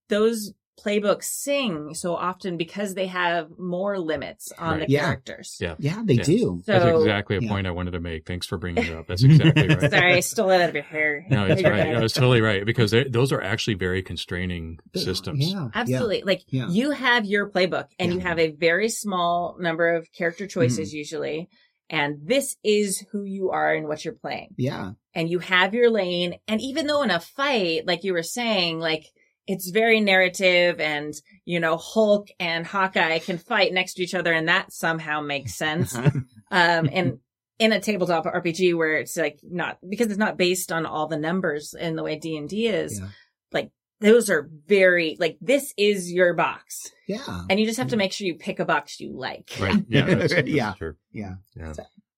[0.09, 4.87] those playbooks sing so often because they have more limits on Right.
[4.87, 5.01] the Yeah.
[5.01, 5.57] characters.
[5.61, 5.75] Yeah.
[5.79, 6.01] yeah.
[6.03, 6.23] They Yeah.
[6.23, 6.61] do.
[6.65, 7.49] So That's exactly a Yeah.
[7.49, 8.25] point I wanted to make.
[8.25, 9.07] Thanks for bringing it up.
[9.07, 9.91] That's exactly right.
[9.91, 11.25] sorry, I stole it out of your hair.
[11.29, 11.83] No, it's right.
[11.85, 11.93] good.
[11.99, 15.51] No, it's totally right because those are actually very constraining systems.
[15.51, 16.23] Yeah, Absolutely.
[16.23, 16.67] Like Yeah.
[16.69, 20.97] you have your playbook and you have a very small number of character choices Mm-hmm.
[20.97, 21.49] usually.
[21.89, 24.55] And this is who you are and what you're playing.
[24.57, 26.35] Yeah, And you have your lane.
[26.47, 29.03] And even though in a fight, like you were saying, like
[29.47, 31.13] it's very narrative and,
[31.45, 35.55] you know, Hulk and Hawkeye can fight next to each other and that somehow makes
[35.55, 35.97] sense.
[36.51, 37.17] Um, and
[37.57, 41.17] in a tabletop RPG where it's like not, because it's not based on all the
[41.17, 43.07] numbers in the way D and D is, Yeah.
[43.51, 46.91] like those are very, like this is your box.
[47.07, 47.45] yeah.
[47.49, 49.49] And you just have to make sure you pick a box you like.
[49.59, 49.83] Right.
[49.89, 50.05] Yeah.
[50.13, 50.73] That's, that's Yeah.
[50.77, 50.93] True.
[51.11, 51.35] Yeah.
[51.55, 51.73] Yeah.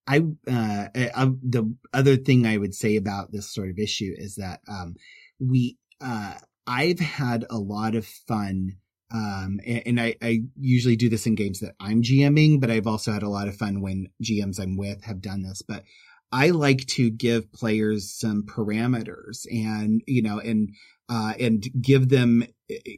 [0.06, 0.18] I,
[0.52, 4.60] uh, I, the other thing I would say about this sort of issue is that,
[4.68, 4.96] um,
[5.40, 6.34] we uh
[6.68, 8.78] I've had a lot of fun
[9.12, 12.88] um and, and I, I usually do this in games that I'm GMing, but I've
[12.88, 15.62] also had a lot of fun when GMs I'm with have done this.
[15.62, 15.84] But
[16.32, 20.70] I like to give players some parameters and you know and
[21.08, 22.46] uh and give them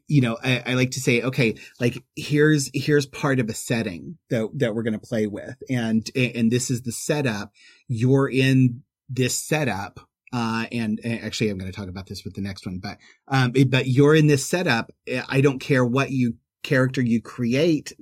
[0.08, 4.18] you know I, I like to say okay like here's here's part of a setting
[4.30, 5.56] that that we're going to play with.
[5.70, 7.52] And and this is the setup.
[7.88, 10.00] You're in this setup
[10.34, 12.98] uh, and, and actually I'm going to talk about this with the next one, but,
[13.28, 14.92] um, but you're in this setup.
[15.30, 17.94] I don't care what you character you create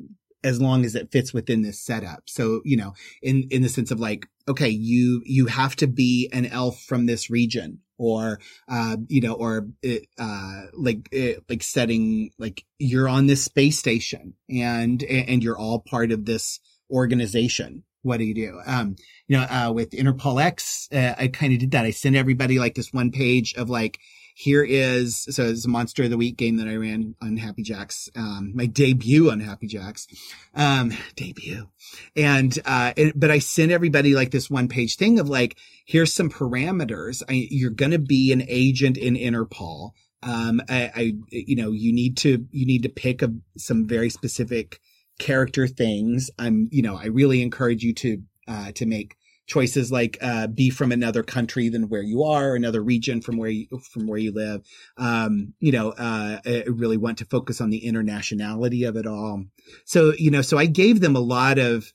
[0.43, 2.23] as long as it fits within this setup.
[2.27, 6.29] So, you know, in, in the sense of like, okay, you, you have to be
[6.31, 11.63] an elf from this region or, uh, you know, or, it, uh, like, uh, like
[11.63, 16.59] setting, like you're on this space station and, and you're all part of this
[16.91, 17.83] organization.
[18.05, 18.61] What do you do?
[18.65, 18.95] Um,
[19.27, 21.85] you know, uh, with Interpol X, uh, I kind of did that.
[21.85, 23.99] I sent everybody like this one page of like,
[24.37, 27.63] here is, so it's a monster of the week game that I ran on Happy
[27.63, 30.07] Jacks, um, my debut on Happy Jacks,
[30.53, 31.69] um, debut.
[32.17, 36.13] And, uh, it, but I sent everybody like this one page thing of like, here's
[36.13, 37.23] some parameters.
[37.29, 39.91] I, you're going to be an agent in Interpol.
[40.21, 44.09] Um, I, I, you know, you need to, you need to pick a, some very
[44.09, 44.79] specific
[45.19, 46.29] character things.
[46.37, 49.15] I'm, you know, I really encourage you to, uh, to make
[49.47, 53.49] choices like, uh, be from another country than where you are, another region from where
[53.49, 54.61] you, from where you live.
[54.97, 59.43] Um, you know, uh, I really want to focus on the internationality of it all.
[59.85, 61.93] So, you know, so I gave them a lot of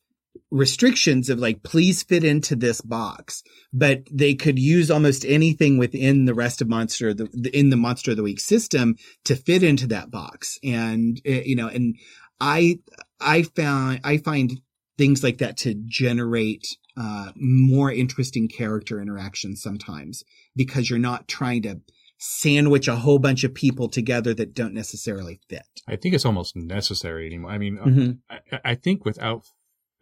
[0.52, 6.24] restrictions of like, please fit into this box, but they could use almost anything within
[6.24, 9.62] the rest of monster, the, the in the monster of the week system to fit
[9.62, 10.58] into that box.
[10.62, 11.96] And, uh, you know, and
[12.40, 12.78] I,
[13.20, 14.60] I found, I find
[14.98, 20.22] things like that to generate, uh, more interesting character interactions sometimes
[20.56, 21.80] because you're not trying to
[22.18, 25.62] sandwich a whole bunch of people together that don't necessarily fit.
[25.88, 27.50] I think it's almost necessary anymore.
[27.50, 28.18] I mean, Mhm.
[28.28, 29.44] I, I think without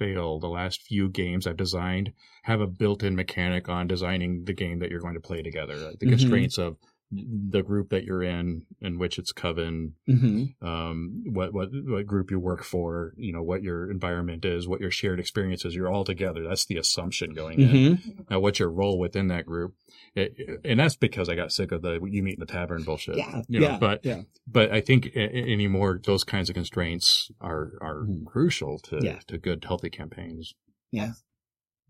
[0.00, 4.80] fail, the last few games I've designed have a built-in mechanic on designing the game
[4.80, 5.76] that you're going to play together.
[5.76, 6.10] Like the Mhm.
[6.10, 6.76] constraints of
[7.10, 10.66] the group that you're in, in which it's coven, Mm-hmm.
[10.66, 14.80] um, what what what group you work for, you know, what your environment is, what
[14.80, 15.74] your shared experience is.
[15.74, 16.44] You're all together.
[16.46, 17.68] That's the assumption going in.
[17.96, 18.10] Mm-hmm.
[18.30, 19.74] Now, what's your role within that group?
[20.14, 23.16] It, and that's because I got sick of the you meet in the tavern bullshit.
[23.16, 23.42] Yeah.
[23.48, 23.78] You know, yeah.
[23.78, 24.22] but yeah.
[24.46, 28.26] but I think a- a- anymore those kinds of constraints are are Mhm.
[28.26, 29.20] crucial to Yeah.
[29.28, 30.54] to good healthy campaigns.
[30.92, 31.12] Yeah.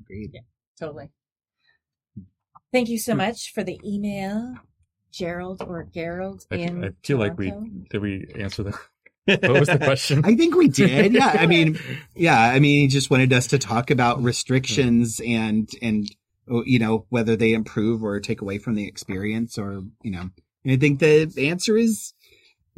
[0.00, 0.32] Agreed.
[0.78, 1.10] Totally.
[2.72, 4.54] Thank you so much for the email,
[5.12, 7.52] Gerald or Gerald I, in I feel like we
[7.90, 8.74] did we answer that.
[9.28, 10.24] What was the question?
[10.24, 11.12] I think we did.
[11.12, 11.36] Yeah.
[11.38, 11.78] I mean,
[12.14, 12.40] yeah.
[12.40, 15.30] I mean, he just wanted us to talk about restrictions hmm.
[15.30, 16.16] and, and,
[16.48, 20.30] oh, you know, whether they improve or take away from the experience or, you know,
[20.64, 22.14] and I think the answer is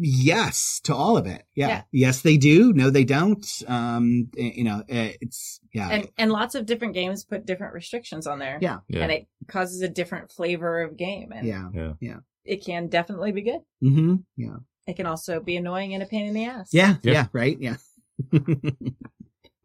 [0.00, 1.44] yes to all of it.
[1.54, 1.68] Yeah.
[1.68, 1.82] Yeah.
[1.92, 2.72] Yes, they do.
[2.72, 3.46] No, they don't.
[3.68, 5.88] Um, eh, you know, eh, it's, yeah.
[5.90, 8.58] and and lots of different games put different restrictions on there.
[8.60, 8.78] Yeah.
[8.88, 9.02] Yeah.
[9.02, 11.92] And it causes a different flavor of game and yeah.
[12.00, 12.16] Yeah.
[12.44, 13.60] It can definitely be good.
[13.82, 14.16] Mm-hmm.
[14.36, 14.56] Yeah.
[14.86, 16.70] It can also be annoying and a pain in the ass.
[16.72, 16.96] Yeah.
[17.02, 17.12] Yeah.
[17.12, 17.26] Yeah.
[17.32, 17.58] Right.
[17.60, 17.76] Yeah.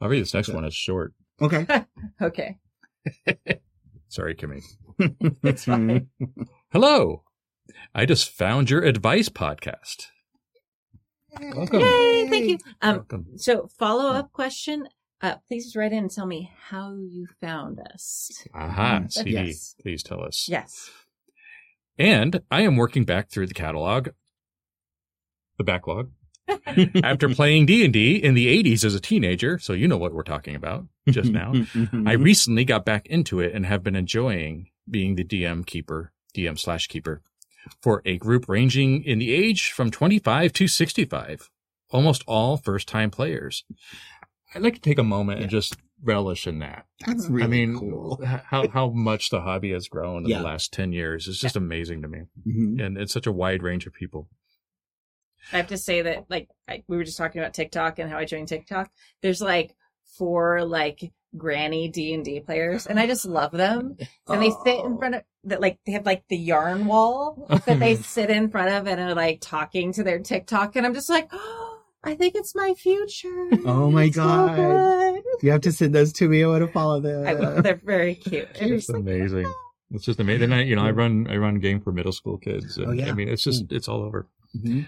[0.01, 0.65] I'll read this next one.
[0.65, 1.13] It's short.
[1.41, 1.65] okay.
[2.21, 2.57] Okay.
[4.07, 4.63] Sorry, Kimmy.
[5.43, 6.07] It's fine.
[6.71, 7.23] Hello.
[7.93, 10.07] I just found your advice podcast.
[11.41, 11.79] Welcome.
[11.79, 12.57] Yay, thank you.
[12.81, 13.25] Um Welcome.
[13.37, 14.87] so follow up question.
[15.21, 18.31] Uh please write in and tell me how you found us.
[18.53, 19.31] Aha, Mm, CD.
[19.31, 19.75] yes.
[19.81, 20.47] Please tell us.
[20.49, 20.89] Yes.
[21.97, 24.09] And I am working back through the catalog,
[25.57, 26.11] the backlog,
[27.03, 30.55] after playing D&D in the 80s as a teenager, so you know what we're talking
[30.55, 31.53] about just now.
[32.05, 36.59] I recently got back into it and have been enjoying being the DM keeper, DM
[36.59, 37.21] slash keeper,
[37.81, 41.49] for a group ranging in the age from 25 to 65,
[41.89, 43.63] almost all first time players.
[44.53, 46.85] I'd like to take a moment and just relish in that.
[47.05, 48.21] That's really I mean, cool.
[48.25, 50.37] how, how much the hobby has grown in Yeah.
[50.39, 52.21] the last 10 years is just amazing to me.
[52.47, 52.81] Mhm.
[52.85, 54.29] And it's such a wide range of people.
[55.51, 58.17] I have to say that, like, I, we were just talking about TikTok and how
[58.17, 58.91] I joined TikTok.
[59.21, 59.75] There's like
[60.17, 63.97] four like granny D and D players, and I just love them.
[64.27, 67.79] And they sit in front of that, like they have like the yarn wall that
[67.79, 71.09] they sit in front of and are like talking to their TikTok, and I'm just
[71.09, 73.49] like, oh, I think it's my future.
[73.65, 74.55] Oh my It's so God.
[74.55, 75.23] good.
[75.41, 76.43] You have to send those to me.
[76.43, 77.25] I want to follow them.
[77.27, 77.61] I.
[77.61, 78.47] They're very cute.
[78.55, 79.51] It's it's like, amazing.
[79.91, 80.43] It's just amazing.
[80.45, 82.77] And I, you know, I run, I run game for middle school kids.
[82.77, 83.09] And, Oh, yeah.
[83.09, 84.27] I mean, it's just, it's all over.
[84.55, 84.87] Mhm.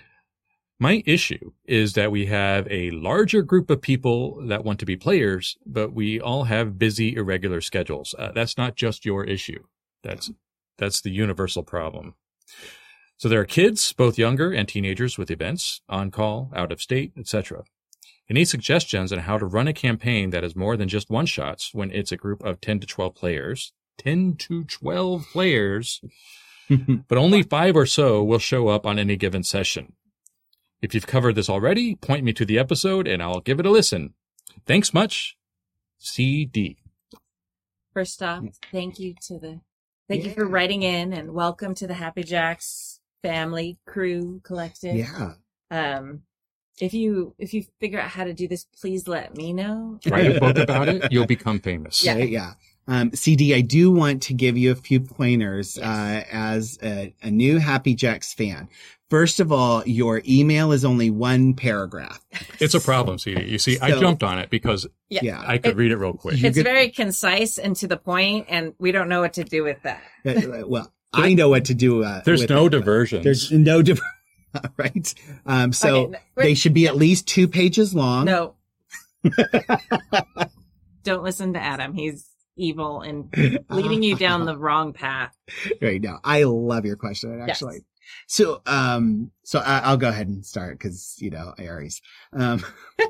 [0.80, 4.95] My issue is that we have a larger group of people that want to be
[4.95, 8.14] players, but we all have busy, irregular schedules.
[8.18, 9.64] Uh, that's not just your issue.
[10.04, 10.30] That's,
[10.78, 12.14] that's the universal problem.
[13.18, 17.12] So there are kids, both younger and teenagers with events, on call, out of state,
[17.18, 17.64] etc.
[18.28, 21.26] You need suggestions on how to run a campaign that is more than just one
[21.26, 23.74] shots when it's a group of 10 to 12 players.
[23.97, 26.01] 10 to 12 players,
[27.08, 29.93] but only five or so will show up on any given session.
[30.82, 33.71] If you've covered this already, point me to the episode and I'll give it a
[33.71, 34.13] listen.
[34.65, 35.36] Thanks much.
[35.97, 36.78] CD.
[37.93, 39.61] First off, thank you to the
[40.07, 44.95] thank you for writing in and welcome to the Happy Jacks family crew collective.
[44.95, 45.34] yeah.
[45.71, 46.21] Um
[46.80, 49.99] if you if you figure out how to do this, please let me know.
[50.07, 51.11] Write a book about it.
[51.11, 52.05] You'll become famous.
[52.05, 52.13] Yeah.
[52.13, 52.53] Right, yeah.
[52.88, 55.86] Um, CD, I do want to give you a few pointers Yes.
[55.86, 58.70] uh, as a, a new Happy Jacks fan.
[59.10, 62.20] First of all, your email is only one paragraph.
[62.60, 63.44] It's a problem, CD.
[63.46, 65.22] You see, I jumped on it because Yeah.
[65.24, 65.44] Yeah.
[65.46, 66.42] I could It- read it real quick.
[66.44, 69.64] It's could- very concise and to the point, and we don't know what to do
[69.64, 70.02] with that.
[70.26, 72.04] Uh, well, I know what to do.
[72.04, 73.24] Uh, There's with no it, but diversions.
[73.24, 74.02] There's no diver-
[74.78, 75.14] right.
[75.46, 78.26] Um, so Okay, no, they should be at least two pages long.
[78.26, 78.56] no.
[81.04, 81.94] don't listen to Adam.
[81.94, 82.26] He's
[82.58, 83.34] evil and
[83.70, 85.36] leading you down the wrong path.
[85.82, 86.20] right now.
[86.24, 87.86] I love your question actually.
[88.28, 92.01] So, um, so I, I'll go ahead and start because you know Aries.
[92.34, 92.64] Um,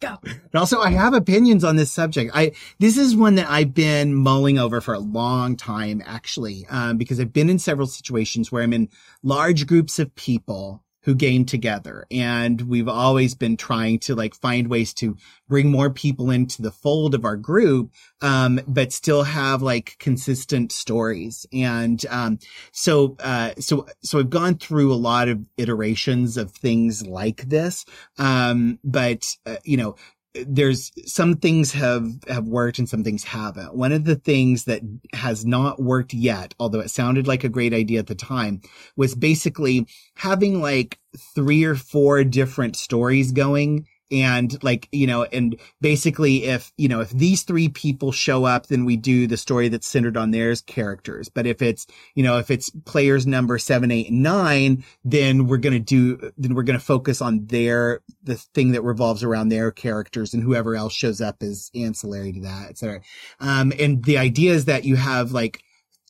[0.00, 0.16] Go.
[0.22, 2.30] But also, I have opinions on this subject.
[2.34, 6.96] I this is one that I've been mulling over for a long time, actually, um,
[6.96, 8.88] because I've been in several situations where I'm in
[9.22, 14.68] large groups of people who game together, and we've always been trying to like find
[14.68, 15.16] ways to
[15.48, 20.72] bring more people into the fold of our group, um, but still have like consistent
[20.72, 21.46] stories.
[21.52, 22.38] And um,
[22.72, 27.84] so, uh, so, so I've gone through a lot of iterations of things like this,
[28.18, 29.96] um, but uh, you know
[30.34, 33.74] there's some things have have worked and some things haven't.
[33.74, 37.74] One of the things that has not worked yet, although it sounded like a great
[37.74, 38.60] idea at the time,
[38.96, 40.98] was basically having like
[41.34, 47.00] three or four different stories going and like you know and basically if you know
[47.00, 50.54] if these three people show up then we do the story that's centered on their
[50.66, 51.28] characters.
[51.28, 55.58] But if it's you know if it's players number seven eight and nine then we're
[55.58, 59.48] going to do then we're going to focus on their the thing that revolves around
[59.48, 63.00] their characters and whoever else shows up is ancillary to that etc
[63.40, 65.62] um and the idea is that you have like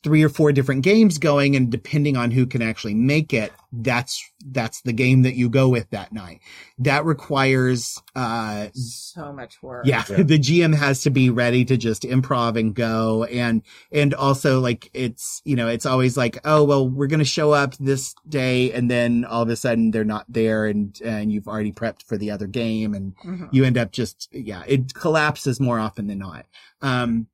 [0.02, 4.24] three or four different games going and depending on who can actually make it that's
[4.46, 6.40] that's the game that you go with that night
[6.78, 9.84] that requires uh So much work.
[9.86, 13.24] yeah, the GM has to be ready to just improv and go.
[13.24, 17.24] And, and also like it's, you know, it's always like, oh, well, we're going to
[17.24, 18.72] show up this day.
[18.72, 22.16] And then all of a sudden they're not there and, and you've already prepped for
[22.16, 23.48] the other game and Mhm.
[23.52, 26.46] you end up just, yeah, it collapses more often than not.
[26.82, 27.26] Um,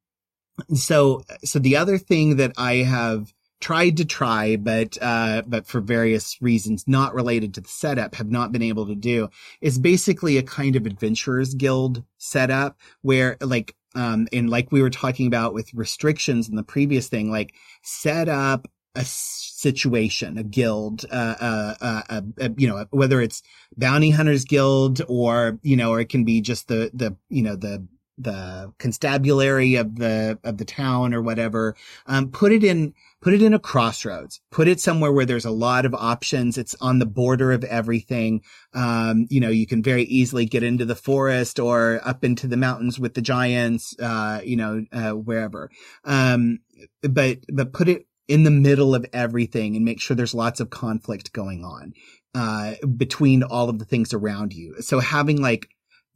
[0.74, 5.80] so, so the other thing that I have tried to try, but, uh, but for
[5.80, 9.28] various reasons not related to the setup have not been able to do
[9.60, 14.90] is basically a kind of adventurers guild setup where like, um, and like we were
[14.90, 21.04] talking about with restrictions in the previous thing, like set up a situation, a guild,
[21.10, 23.42] uh, uh, uh, uh, uh, you know, whether it's
[23.76, 27.56] bounty hunters guild or, you know, or it can be just the, the, you know,
[27.56, 27.86] the,
[28.18, 31.76] the constabulary of the, of the town or whatever.
[32.06, 35.50] Um, put it in, put it in a crossroads, put it somewhere where there's a
[35.50, 36.56] lot of options.
[36.56, 38.42] It's on the border of everything.
[38.72, 42.56] Um, you know, you can very easily get into the forest or up into the
[42.56, 45.70] mountains with the giants, uh, you know, uh, wherever.
[46.04, 46.60] Um,
[47.02, 50.70] but, but put it in the middle of everything and make sure there's lots of
[50.70, 51.92] conflict going on,
[52.34, 54.80] uh, between all of the things around you.
[54.80, 55.68] So having like,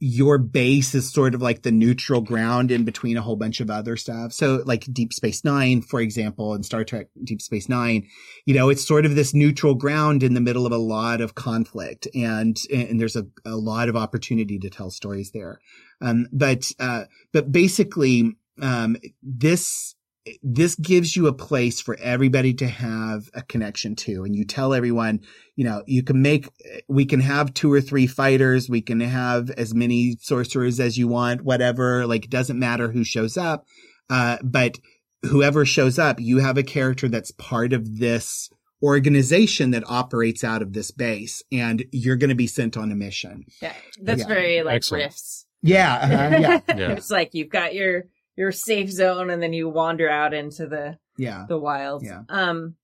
[0.03, 3.69] your base is sort of like the neutral ground in between a whole bunch of
[3.69, 4.33] other stuff.
[4.33, 8.09] So like Deep Space Nine, for example, and Star Trek Deep Space Nine,
[8.47, 11.35] you know, it's sort of this neutral ground in the middle of a lot of
[11.35, 15.61] conflict and, and there's a, a lot of opportunity to tell stories there.
[16.01, 19.95] Um, but, uh, but basically, um, this,
[20.43, 24.25] this gives you a place for everybody to have a connection to.
[24.25, 25.21] And you tell everyone,
[25.57, 26.49] you know, you can make,
[26.89, 28.69] we can have two or three fighters.
[28.69, 32.07] We can have as many sorcerers as you want, whatever.
[32.07, 33.67] Like, it doesn't matter who shows up.
[34.09, 34.79] Uh, but
[35.23, 38.49] whoever shows up, you have a character that's part of this
[38.83, 42.95] organization that operates out of this base and you're going to be sent on a
[42.95, 43.45] mission.
[43.61, 44.27] Yeah, that's Yeah.
[44.27, 45.13] very like Excellent.
[45.13, 45.45] riffs.
[45.63, 45.95] Yeah.
[45.97, 46.61] uh, yeah.
[46.77, 46.93] Yeah.
[46.97, 48.05] It's like you've got your
[48.41, 51.45] your safe zone, and then you wander out into the Yeah.
[51.47, 52.03] the wild.
[52.03, 52.23] Yeah.
[52.31, 52.77] Um,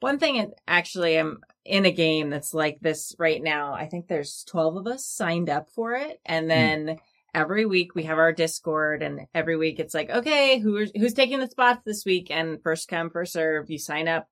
[0.00, 3.74] one thing, actually, I'm in a game that's like this right now.
[3.74, 6.96] I think there's 12 of us signed up for it, and then
[7.34, 11.38] every week we have our Discord, and every week it's like, okay, who's who's taking
[11.40, 12.30] the spots this week?
[12.30, 13.70] And first come, first serve.
[13.70, 14.26] You sign up,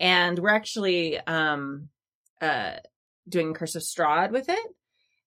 [0.00, 1.88] and we're actually um
[2.40, 2.76] uh
[3.28, 4.66] doing Curse of Strahd with it.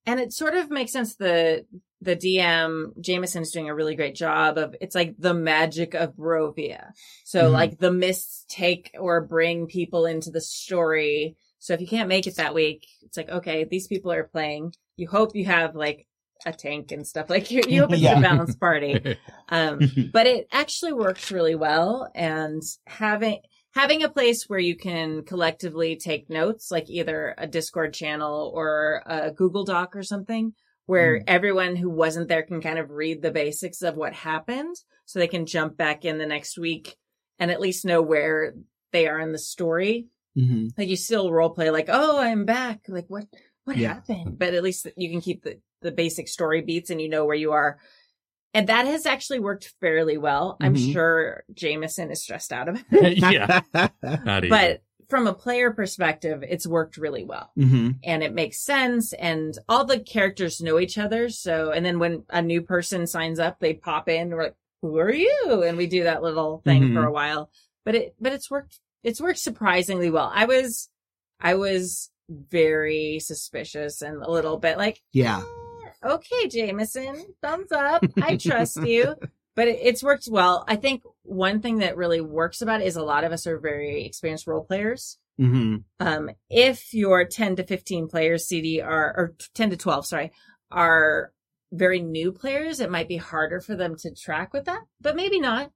[0.08, 1.16] And it sort of makes sense.
[1.16, 1.66] The
[2.06, 6.16] the DM Jameson is doing a really great job of it's like the magic of
[6.16, 6.91] Barovia.
[7.26, 7.51] So Mhm.
[7.51, 11.36] like the mists take or bring people into the story.
[11.60, 14.74] So if you can't make it that week, it's like okay, these people are playing.
[14.97, 16.08] You hope you have like
[16.45, 17.62] a tank and stuff like you.
[17.68, 18.20] You hope it's Yeah.
[18.20, 19.18] a balanced party.
[19.49, 19.80] Um,
[20.12, 23.41] but it actually works really well and having
[23.76, 29.03] having a place where you can collectively take notes like either a discord channel or
[29.06, 30.53] a google doc or something
[30.86, 34.75] where everyone who wasn't there can kind of read the basics of what happened
[35.05, 36.95] so they can jump back in the next week
[37.39, 38.53] and at least know where
[38.91, 40.07] they are in the story
[40.38, 40.71] Mhm.
[40.77, 43.23] like you still role play like oh i'm back like what
[43.63, 43.93] what Yeah.
[43.95, 47.25] happened but at least you can keep the the basic story beats and you know
[47.25, 47.77] where you are
[48.53, 50.91] and that has actually worked fairly well i'm Mhm.
[50.93, 53.61] sure jameson is stressed out of it yeah,
[54.25, 54.49] not easy.
[54.49, 57.99] but from a player perspective it's worked really well Mhm.
[58.03, 62.24] and it makes sense and all the characters know each other so and then when
[62.30, 65.88] a new person signs up they pop in we're like who are you and we
[65.88, 66.93] do that little thing Mhm.
[66.93, 67.49] for a while
[67.84, 70.89] but it but it's worked it's worked surprisingly well i was
[71.39, 75.43] i was very suspicious and a little bit like Yeah.
[76.03, 79.16] "Eh, okay jameson thumbs up i trust you
[79.56, 82.95] but it, it's worked well i think one thing that really works about it is
[82.95, 87.64] a lot of us are very experienced role players hmm um, if your 10 to
[87.64, 90.32] 15 players CD are, or 10 to 12, sorry,
[90.72, 91.32] are
[91.72, 95.39] very new players, it might be harder for them to track with that, but maybe
[95.39, 95.72] not.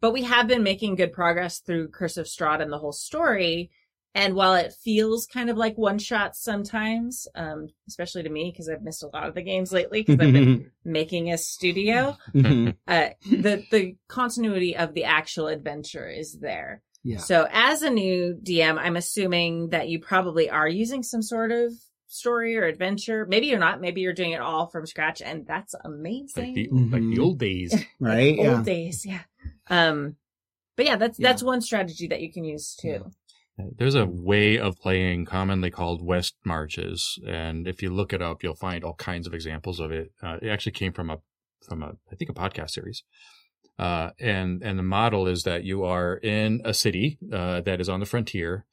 [0.00, 3.70] But we have been making good progress through Curse of Strahd and the whole story.
[4.16, 8.68] And while it feels kind of like one shot sometimes, um, especially to me, because
[8.68, 12.76] I've missed a lot of the games lately because I've been making a studio, Mhm.
[12.86, 16.82] uh, the, the continuity of the actual adventure is there.
[17.02, 17.18] Yeah.
[17.18, 21.72] So as a new DM, I'm assuming that you probably are using some sort of
[22.06, 23.26] story or adventure.
[23.28, 23.80] Maybe you're not.
[23.80, 26.54] Maybe you're doing it all from scratch, and that's like amazing.
[26.54, 27.74] the like the old days.
[28.00, 28.38] Right.
[28.38, 28.62] Old Yeah.
[28.62, 29.20] days, yeah.
[29.68, 30.16] Um,
[30.76, 31.28] but yeah, that's Yeah.
[31.28, 33.10] that's one strategy that you can use too.
[33.56, 38.42] There's a way of playing commonly called West Marches, and if you look it up,
[38.42, 40.10] you'll find all kinds of examples of it.
[40.20, 41.18] Uh, it actually came from a
[41.66, 43.04] from a I think a podcast series,
[43.78, 47.88] uh, and and the model is that you are in a city uh, that is
[47.88, 48.66] on the frontier,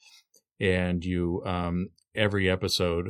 [0.60, 3.10] and you um, every episode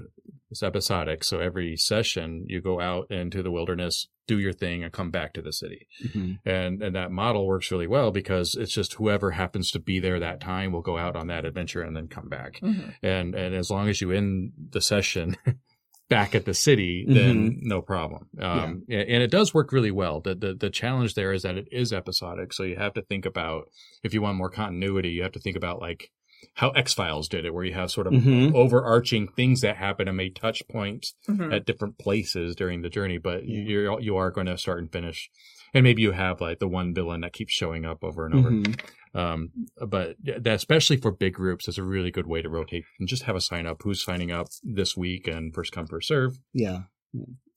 [0.52, 1.24] is episodic.
[1.24, 5.34] So every session you go out into the wilderness, do your thing, and come back
[5.34, 6.40] to the city Mhm.
[6.46, 10.20] and and that model works really well because it's just whoever happens to be there
[10.20, 12.94] that time will go out on that adventure and then come back Mhm.
[13.02, 15.36] and and as long as you end the session
[16.10, 20.20] back at the city then no problem um and, and it does work really well
[20.20, 23.26] the, the the challenge there is that it is episodic so you have to think
[23.26, 23.70] about
[24.04, 26.12] if you want more continuity you have to think about like
[26.56, 28.54] how x-files did it where you have sort of Mhm.
[28.54, 31.54] overarching things that happen and may touch points Mhm.
[31.54, 35.30] at different places during the journey, but you're you are going to start and finish,
[35.74, 38.52] and maybe you have like the one villain that keeps showing up over and over.
[38.52, 38.80] Mhm.
[39.14, 39.50] Um,
[39.88, 43.24] but that especially for big groups is a really good way to rotate and just
[43.24, 46.84] have a sign up who's signing up this week and first come first serve, Yeah.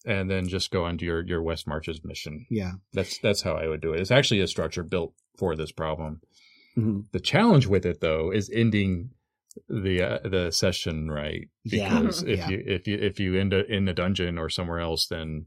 [0.04, 2.44] and then just go on to your your West Marches mission.
[2.50, 2.72] Yeah.
[2.92, 4.00] That's that's how I would do it.
[4.00, 6.20] It's actually a structure built for this problem.
[6.76, 7.04] Mhm.
[7.12, 9.10] The challenge with it though is ending
[9.68, 12.00] the uh, the session right Yeah.
[12.00, 12.48] because if Yeah.
[12.50, 15.46] you if you if you end up in a dungeon or somewhere else then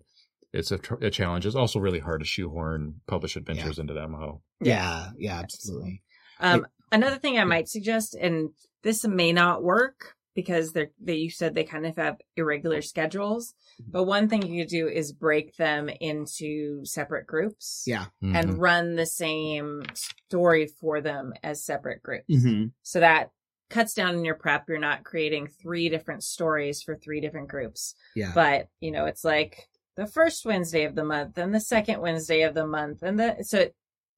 [0.54, 1.46] it's a, tr- a challenge.
[1.46, 4.42] It's also really hard to shoehorn publish adventures into that model.
[4.62, 5.10] Yeah.
[5.18, 5.40] Yeah.
[5.40, 6.02] Absolutely.
[6.40, 8.52] Um, another thing I might suggest, and
[8.82, 13.56] this may not work because they're they you said they kind of have irregular schedules,
[13.88, 17.84] but one thing you could do is break them into separate groups.
[17.88, 18.06] Yeah.
[18.24, 18.36] Mhm.
[18.38, 22.30] and run the same story for them as separate groups.
[22.30, 22.72] Mhm.
[22.84, 23.32] So that
[23.72, 24.70] cuts down in your prep.
[24.70, 27.96] You're not creating three different stories for three different groups.
[28.16, 28.32] Yeah.
[28.36, 32.44] But, you know, it's like the first Wednesday of the month and the second Wednesday
[32.44, 33.70] of the month and the so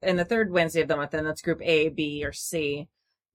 [0.01, 2.87] and the third Wednesday of the month, and that's group A, B, or C.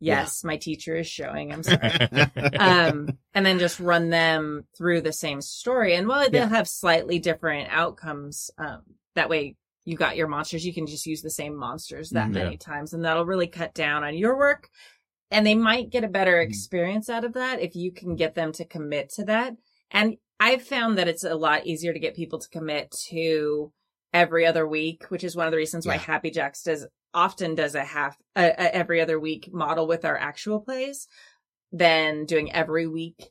[0.04, 1.52] Yes, my teacher is showing.
[1.52, 1.90] I'm sorry.
[2.58, 5.94] um, and then just run them through the same story.
[5.94, 6.48] And while they'll Yeah.
[6.48, 8.82] have slightly different outcomes, um,
[9.14, 12.34] that way you got your monsters, you can just use the same monsters that Mhm.
[12.34, 14.68] many times, and that'll really cut down on your work.
[15.30, 16.46] And they might get a better Mhm.
[16.46, 19.56] experience out of that if you can get them to commit to that.
[19.90, 23.72] And I've found that it's a lot easier to get people to commit to
[24.12, 27.74] every other week, which is one of the reasons why Happy Jacks does often does
[27.74, 31.06] a half a, a every other week model with our actual plays
[31.72, 33.30] than doing every week.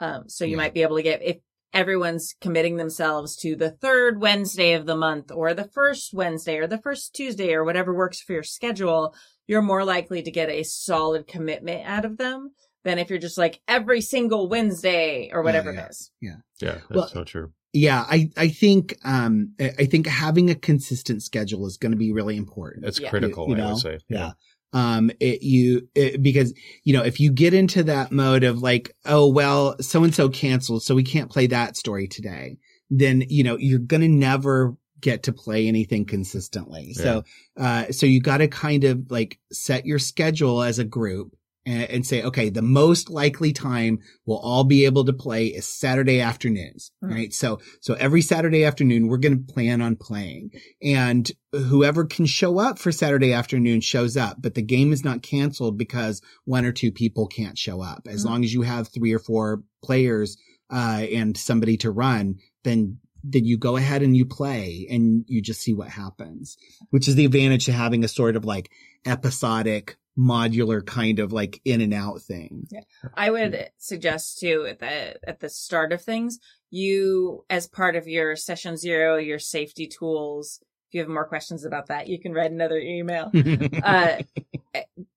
[0.00, 0.56] Um, so you Yeah.
[0.56, 1.38] might be able to get if
[1.72, 6.66] everyone's committing themselves to the third Wednesday of the month or the first Wednesday or
[6.66, 9.14] the first Tuesday or whatever works for your schedule,
[9.46, 12.52] you're more likely to get a solid commitment out of them
[12.84, 15.84] than if you're just like every single Wednesday or whatever yeah.
[15.86, 16.10] it is.
[16.20, 16.36] Yeah.
[16.60, 17.52] Yeah, that's Well, so true.
[17.74, 21.98] Yeah, I, I think um I I think having a consistent schedule is going to
[21.98, 22.86] be really important.
[22.86, 23.10] It's Yeah.
[23.10, 23.68] critical, You I know?
[23.70, 23.98] would say.
[24.08, 24.32] Yeah.
[24.72, 26.52] Um, it, you, it, because,
[26.82, 30.28] you know, if you get into that mode of like, oh, well, so and so
[30.28, 32.58] canceled, so we can't play that story today,
[32.90, 36.92] then, you know, you're going to never get to play anything consistently.
[36.92, 37.22] So,
[37.56, 41.36] uh, so you got to kind of like set your schedule as a group
[41.66, 45.66] and, and say, okay, the most likely time we'll all be able to play is
[45.66, 47.10] Saturday afternoons, Mhm.
[47.10, 47.32] right?
[47.34, 50.50] So, so every Saturday afternoon, we're going to plan on playing
[50.82, 55.22] and whoever can show up for Saturday afternoon shows up, but the game is not
[55.22, 58.06] canceled because one or two people can't show up.
[58.10, 58.26] As Mhm.
[58.28, 60.36] long as you have three or four players,
[60.70, 65.40] uh, and somebody to run, then then you go ahead and you play and you
[65.40, 66.58] just see what happens,
[66.90, 68.68] which is the advantage to having a sort of like
[69.06, 72.68] episodic modular kind of like in and out thing.
[73.14, 76.38] I would suggest too at the at the start of things,
[76.70, 80.60] you as part of your session zero, your safety tools.
[80.88, 83.32] If you have more questions about that, you can write another email.
[83.82, 84.22] Uh,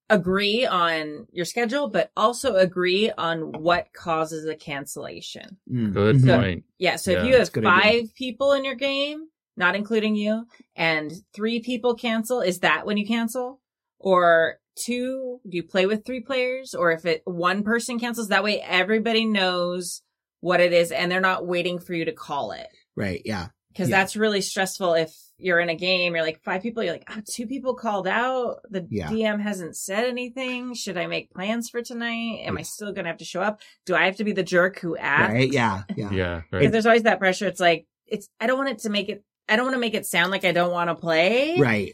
[0.10, 5.58] agree on your schedule, but also agree on what causes a cancellation.
[5.70, 5.94] Mm.
[5.94, 6.36] Good Mhm.
[6.42, 6.64] point.
[6.78, 6.96] Yeah.
[6.96, 7.82] So Yeah, if you have that's a good idea.
[8.02, 9.28] five people in your game,
[9.58, 10.46] not including you,
[10.76, 13.62] and three people cancel, is that when you cancel?
[14.00, 16.74] Or two, do you play with three players?
[16.74, 20.02] Or if it one person cancels, that way everybody knows
[20.40, 22.68] what it is and they're not waiting for you to call it.
[22.96, 23.22] Right.
[23.26, 23.48] Yeah.
[23.76, 23.98] Cause Yeah.
[23.98, 27.22] that's really stressful if you're in a game, you're like five people, you're like, oh,
[27.32, 28.60] two people called out.
[28.72, 29.10] The Yeah.
[29.10, 30.74] DM hasn't said anything.
[30.74, 32.40] Should I make plans for tonight?
[32.44, 33.62] Am I still gonna have to show up?
[33.86, 35.34] Do I have to be the jerk who asks?
[35.34, 35.52] Right.
[35.52, 35.84] Yeah.
[35.96, 36.12] Yeah.
[36.12, 37.46] Yeah, Because there's always that pressure.
[37.48, 38.28] It's like it's.
[38.40, 39.24] I don't want it to make it.
[39.50, 41.58] I don't want to make it sound like I don't want to play.
[41.60, 41.94] Right.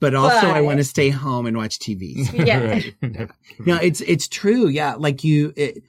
[0.00, 2.26] But also I want to stay home and watch TV.
[2.46, 2.58] Yeah.
[2.64, 2.94] Right.
[3.66, 4.68] No, it's it's true.
[4.68, 5.82] Yeah, like you, it,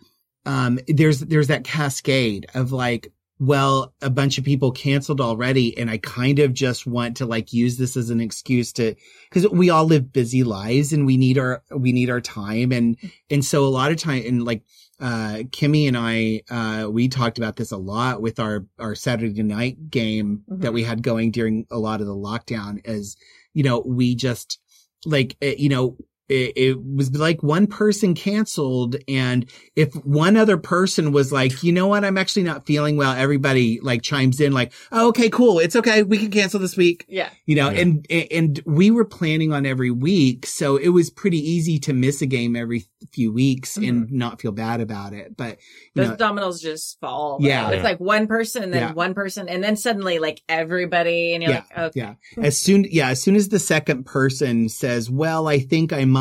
[0.46, 5.90] um, there's there's that cascade of like, well, a bunch of people canceled already, and
[5.90, 8.94] I kind of just want to like use this as an excuse to,
[9.30, 12.98] because we all live busy lives and we need our we need our time, and
[13.30, 14.64] and so a lot of time, and like,
[15.00, 19.42] uh, Kimmy and I, uh, we talked about this a lot with our our Saturday
[19.44, 20.62] night game Mhm.
[20.62, 23.16] that we had going during a lot of the lockdown, as
[23.54, 24.60] you know, we just
[25.06, 25.98] like, uh, you know,
[26.32, 31.72] it, it was like one person canceled and if one other person was like you
[31.72, 35.60] know what i'm actually not feeling well everybody like chimes in like oh, okay cool
[35.60, 37.30] it's okay we can cancel this week Yeah.
[37.46, 37.82] you know Yeah.
[37.82, 42.22] and and we were planning on every week so it was pretty easy to miss
[42.22, 44.18] a game every few weeks and mm-hmm.
[44.18, 45.58] not feel bad about it but
[45.94, 47.38] you Those know, dominoes just fall.
[47.42, 47.70] Yeah.
[47.72, 48.94] It's like one person, and then Yeah.
[48.94, 51.64] one person, and then suddenly like everybody, and you're Yeah.
[51.76, 52.00] like, okay.
[52.00, 52.14] yeah
[52.44, 56.21] as soon yeah as soon as the second person says well i think i might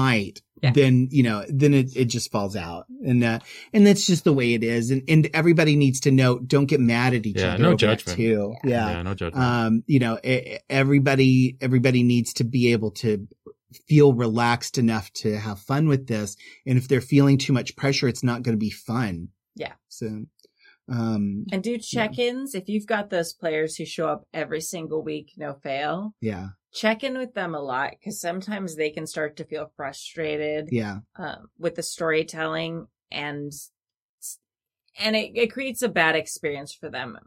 [0.63, 0.73] Yeah.
[0.73, 3.39] then you know then it, it just falls out and uh
[3.73, 6.81] and that's just the way it is and and everybody needs to know don't get
[6.81, 8.17] mad at each Yeah, other no over that judgment.
[8.19, 9.43] too yeah, Yeah, no judgment.
[9.43, 10.19] um you know
[10.69, 13.27] everybody everybody needs to be able to
[13.89, 16.37] feel relaxed enough to have fun with this
[16.67, 19.73] and if they're feeling too much pressure it's not going to be fun Yeah.
[19.89, 20.25] so
[20.89, 25.33] um And do check-ins if you've got those players who show up every single week,
[25.37, 26.15] no fail.
[26.21, 30.69] yeah Check in with them a lot because sometimes they can start to feel frustrated.
[30.71, 33.53] yeah um, with the storytelling and
[34.99, 37.19] and it, it creates a bad experience for them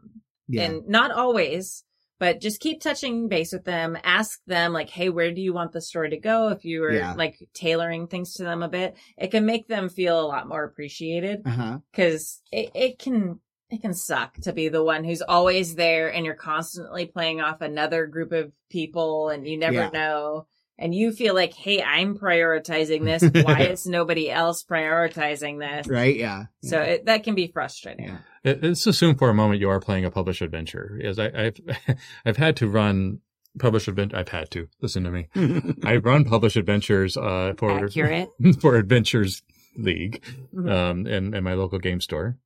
[0.48, 1.84] yeah and not always
[2.18, 5.72] but just keep touching base with them ask them like hey where do you want
[5.72, 7.14] the story to go if you were Yeah.
[7.14, 10.64] like tailoring things to them a bit it can make them feel a lot more
[10.64, 13.40] appreciated uh-huh because it, it can
[13.70, 17.60] it can suck to be the one who's always there and you're constantly playing off
[17.60, 19.90] another group of people and you never Yeah.
[19.92, 20.46] know
[20.78, 26.16] and you feel like hey i'm prioritizing this why is nobody else prioritizing this right
[26.16, 29.70] yeah so it, that can be frustrating yeah It- Let's assume for a moment you
[29.70, 31.00] are playing a published adventure.
[31.02, 31.56] As I, I've,
[32.26, 33.20] I've had to run
[33.58, 34.16] published adventure.
[34.18, 35.28] I've had to listen to me.
[35.84, 38.28] I've run published adventures uh, for accurate
[38.60, 39.42] for Adventurers
[39.78, 40.22] League
[40.54, 40.70] Mhm.
[40.70, 42.36] um, in, in my local game store.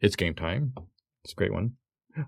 [0.00, 0.74] It's game time.
[1.24, 1.72] It's a great one.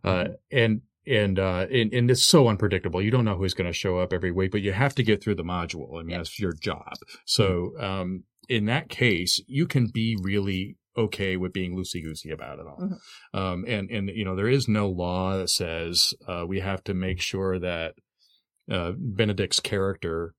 [0.04, 3.00] Uh, and and uh, and, and it's so unpredictable.
[3.00, 5.22] You don't know who's going to show up every week, but you have to get
[5.22, 5.94] through the module.
[5.94, 6.16] I mean, Yeah.
[6.18, 6.94] that's your job.
[7.24, 12.58] So um, in that case, you can be really okay with being loosey goosey about
[12.58, 12.78] it all.
[12.80, 13.38] Mhm.
[13.38, 16.94] Um, and and you know there is no law that says uh, we have to
[16.94, 17.94] make sure that
[18.70, 20.34] uh, Benedict's character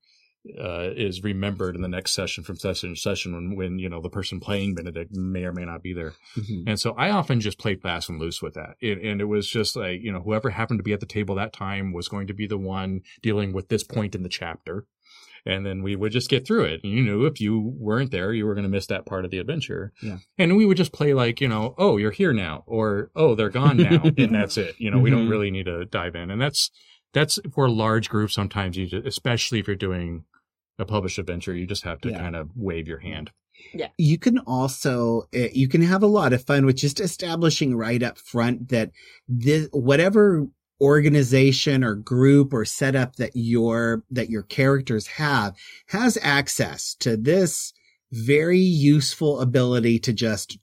[0.58, 4.02] uh, is remembered in the next session from session to session when, when, you know,
[4.02, 6.14] the person playing Benedict may or may not be there.
[6.38, 6.64] Mhm.
[6.68, 8.76] And so I often just played fast and loose with that.
[8.82, 11.36] It, and it was just like, you know, whoever happened to be at the table
[11.36, 14.86] that time was going to be the one dealing with this point in the chapter.
[15.46, 16.82] And then we would just get through it.
[16.84, 19.32] And you knew if you weren't there, you were going to miss that part of
[19.32, 19.94] the adventure.
[20.04, 20.18] Yeah.
[20.38, 23.50] And we would just play like, you know, oh, you're here now, or oh, they're
[23.50, 24.04] gone now.
[24.18, 24.76] and that's it.
[24.80, 25.32] You know, we don't Mhm.
[25.32, 26.30] really need to dive in.
[26.30, 26.70] And that's,
[27.14, 28.34] that's for large groups.
[28.36, 30.26] Sometimes you just, especially if you're doing
[30.80, 32.20] a published adventure, you just have to Yeah.
[32.20, 33.32] kind of wave your hand.
[33.74, 33.90] Yeah.
[33.98, 38.02] You can also uh, you can have a lot of fun with just establishing right
[38.02, 38.92] up front that
[39.28, 40.48] this whatever
[40.82, 45.54] organization or group or setup that your that your characters have
[45.88, 47.74] has access to this
[48.12, 50.58] very useful ability to just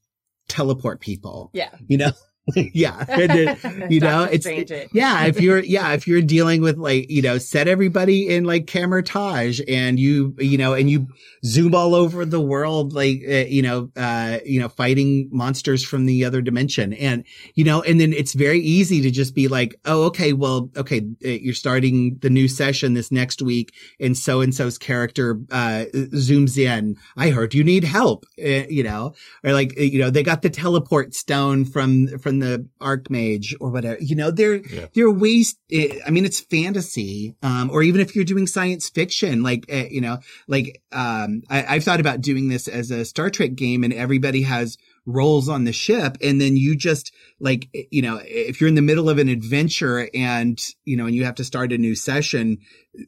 [0.48, 1.70] teleport people Yeah.
[1.86, 2.12] you know
[2.54, 3.04] yeah.
[3.18, 4.88] It- you know it's it.
[4.92, 8.66] yeah if you're yeah if you're dealing with like you know set everybody in like
[8.66, 11.08] Kamar-Taj and you you know and you
[11.44, 16.06] zoom all over the world like uh, you know uh you know fighting monsters from
[16.06, 16.92] the other dimension.
[16.94, 17.24] And
[17.54, 21.00] you know and then it's very easy to just be like oh okay well okay
[21.24, 25.84] uh, you're starting the new session this next week and so and so's character uh
[25.94, 26.96] zooms in.
[27.16, 29.14] I heard you need help uh, you know?
[29.44, 33.98] Or like you know they got the teleport stone from from the archmage or whatever
[34.00, 34.86] you know there Yeah.
[34.94, 38.88] there are ways eh, i mean it's fantasy um or even if you're doing science
[38.88, 40.18] fiction like uh, you know
[40.48, 44.42] like um I, i've thought about doing this as a star trek game and everybody
[44.42, 44.76] has
[45.06, 48.74] roles on the ship and then you just like eh, you know if you're in
[48.74, 51.94] the middle of an adventure and you know and you have to start a new
[51.94, 52.58] session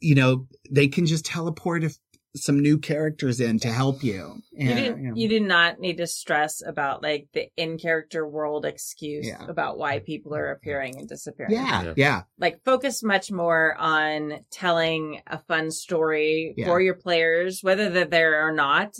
[0.01, 1.97] you know they can just teleport if
[2.35, 5.15] some new characters in to help you You, And, didn't, you know.
[5.15, 9.45] you did not need to stress about like the in character world excuse Yeah.
[9.47, 11.53] about why people are appearing and disappearing.
[11.53, 11.93] yeah Yeah.
[11.97, 16.65] yeah Like focus much more on telling a fun story Yeah.
[16.65, 18.95] for your players, whether they're there or not.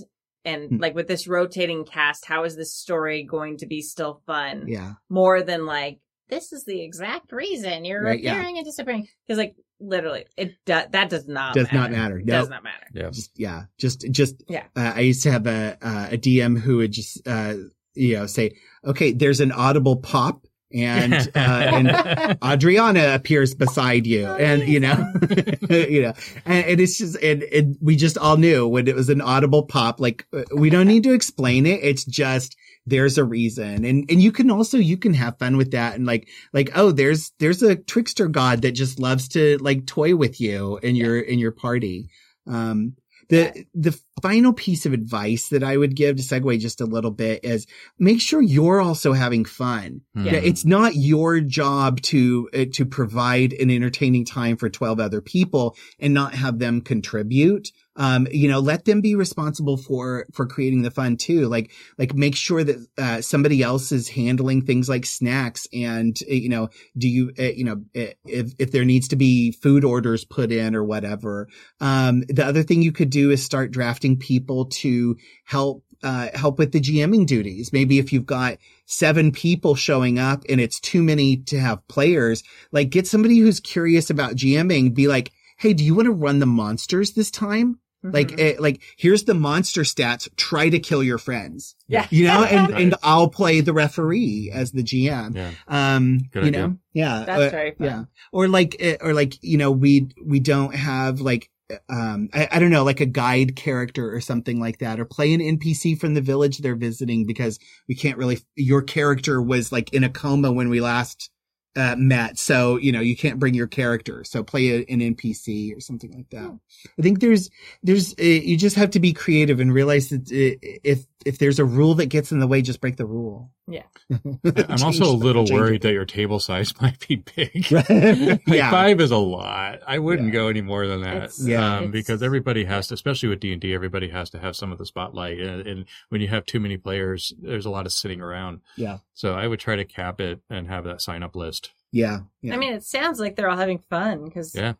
[0.46, 0.78] And Hmm.
[0.78, 4.66] like with this rotating cast, how is this story going to be still fun?
[4.68, 6.00] yeah More than like,
[6.30, 8.34] this is the exact reason you're Right, yeah.
[8.34, 9.08] appearing and disappearing.
[9.28, 11.78] Because like literally, it do- that does not does matter.
[11.78, 12.86] not matter no Does not matter.
[12.94, 13.10] Yeah.
[13.12, 14.64] just yeah just just Yeah.
[14.76, 17.54] uh, i used to have a uh, a dm who would just uh
[17.96, 18.56] you know say
[18.86, 24.80] okay there's an audible pop and uh and adriana appears beside you Oh, and you
[24.80, 25.12] know
[25.70, 26.14] you know
[26.46, 29.64] and, and it's just and, and we just all knew when it was an audible
[29.64, 31.80] pop like uh, we don't need to explain it.
[31.84, 32.56] It's just
[32.86, 33.86] there's a reason.
[33.86, 36.92] And and you can also you can have fun with that and like like oh
[36.92, 41.20] there's there's a trickster god that just loves to like toy with you in your
[41.20, 42.10] in your party.
[42.48, 42.96] Um
[43.30, 47.12] the the final piece of advice that I would give to segue just a little
[47.12, 47.68] bit is
[47.98, 50.02] make sure you're also having fun.
[50.18, 50.26] Mhm.
[50.26, 55.22] Yeah, it's not your job to uh, to provide an entertaining time for 12 other
[55.22, 57.70] people and not have them contribute.
[57.96, 61.48] Um, you know, let them be responsible for for creating the fun too.
[61.48, 66.34] Like like make sure that uh, somebody else is handling things like snacks and uh,
[66.34, 69.84] you know, do you uh, you know uh, if if there needs to be food
[69.84, 71.50] orders put in or whatever.
[71.82, 76.58] Um, the other thing you could do is start drafting people to help uh, help
[76.58, 77.74] with the GMing duties.
[77.74, 82.44] Maybe if you've got seven people showing up and it's too many to have players,
[82.72, 84.94] like get somebody who's curious about GMing.
[84.94, 87.80] Be like, hey, do you want to run the monsters this time?
[88.02, 88.40] Like, Mhm.
[88.40, 90.30] eh, like here's the monster stats.
[90.38, 91.76] Try to kill your friends.
[91.88, 92.08] yeah.
[92.10, 92.82] You know, and Right.
[92.84, 95.36] and I'll play the referee as the GM.
[95.36, 95.52] Yeah.
[95.68, 96.62] Um, Good you idea.
[96.70, 97.88] know, yeah, That's uh, very fun.
[97.88, 101.50] yeah, or like, uh, or like, you know, we we don't have like,
[101.90, 105.34] um, I, I don't know, like a guide character or something like that, or play
[105.34, 108.40] an NPC from the village they're visiting because we can't really.
[108.56, 111.30] Your character was like in a coma when we last
[111.76, 115.76] uh, met, so you know you can't bring your character, so play a, an NPC
[115.76, 116.58] or something like that.
[116.98, 117.50] I think there's
[117.84, 121.60] there's uh, you just have to be creative and realize that uh, if if there's
[121.60, 123.52] a rule that gets in the way, just break the rule.
[123.68, 123.84] Yeah.
[124.10, 127.68] I'm also a little worried that your table size might be big.
[127.72, 128.72] Like yeah.
[128.72, 129.80] five is a lot.
[129.86, 130.34] I wouldn't Yeah.
[130.34, 131.16] go any more than that.
[131.18, 131.66] It's- Yeah.
[131.78, 134.56] um, it's- because everybody has to, especially with D and D, everybody has to have
[134.56, 135.40] some of the spotlight.
[135.40, 138.62] And, and when you have too many players, there's a lot of sitting around.
[138.78, 139.00] Yeah.
[139.14, 141.72] So I would try to cap it and have that sign up list.
[141.92, 142.20] Yeah.
[142.42, 142.54] Yeah.
[142.54, 144.74] I mean, it sounds like they're all having fun because Yeah.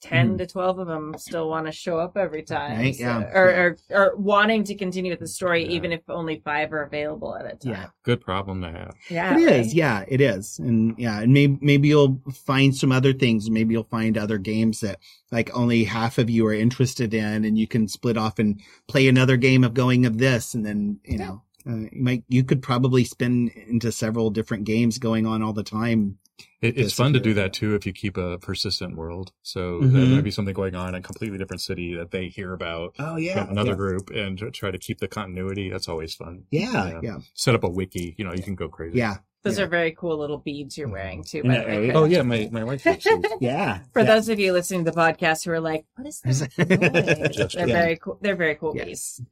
[0.00, 0.38] 10 Mhm.
[0.38, 2.78] to 12 of them still want to show up every time.
[2.78, 3.20] Right, so- yeah.
[3.34, 5.70] Or, or, or wanting to continue with the story, Yeah.
[5.72, 7.72] even if only five are available at a time.
[7.72, 7.86] Yeah.
[8.04, 8.94] Good problem to have.
[9.10, 9.32] Yeah.
[9.36, 9.60] It right?
[9.60, 13.50] is, yeah, it is, and yeah, and maybe maybe you'll find some other things.
[13.50, 14.98] Maybe you'll find other games that
[15.32, 19.08] like only half of you are interested in, and you can split off and play
[19.08, 22.62] another game of going of this, and then you know, uh, you might you could
[22.62, 26.18] probably spin into several different games going on all the time
[26.60, 29.32] It, it's fun to do that too if you keep a persistent world.
[29.42, 30.14] So there Mhm.
[30.16, 33.16] might be something going on in a completely different city that they hear about Oh
[33.16, 33.76] yeah, from another yeah.
[33.76, 35.70] group and try to keep the continuity.
[35.70, 36.44] That's always fun.
[36.50, 37.00] Yeah, Yeah.
[37.02, 38.98] yeah, Set up a wiki, you know, you can go crazy.
[38.98, 39.64] yeah, Those Yeah.
[39.66, 41.44] are very cool little beads you're wearing too.
[41.44, 41.92] By Yeah, way.
[41.92, 42.84] Oh yeah, my, my wife
[43.40, 43.78] yeah.
[43.92, 44.04] For yeah.
[44.04, 47.66] those of you listening to the podcast who are like, "What is this?" they're Yeah.
[47.66, 48.18] very cool.
[48.20, 48.86] They're very cool Yes.
[48.86, 49.22] beads.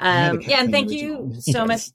[0.00, 1.90] I have a Um, yeah, and thank you so much.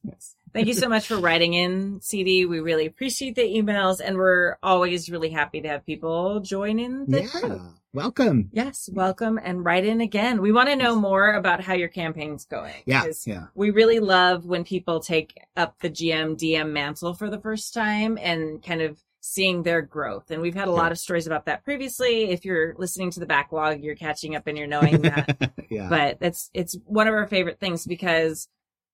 [0.58, 2.48] Thank you so much for writing in, CD.
[2.48, 7.06] We really appreciate the emails, and we're always really happy to have people join in
[7.06, 7.28] the Yeah.
[7.28, 7.62] group.
[7.94, 8.50] Welcome.
[8.52, 10.42] Yes, welcome and write in again.
[10.42, 12.74] We want to know more about how your campaign's going.
[12.88, 13.46] Yeah, yeah.
[13.54, 18.18] We really love when people take up the GM DM mantle for the first time
[18.20, 20.32] and kind of seeing their growth.
[20.32, 22.32] And we've had a lot of stories about that previously.
[22.32, 25.52] If you're listening to the backlog, you're catching up and you're knowing that.
[25.70, 25.88] yeah.
[25.88, 28.48] but it's it's one of our favorite things because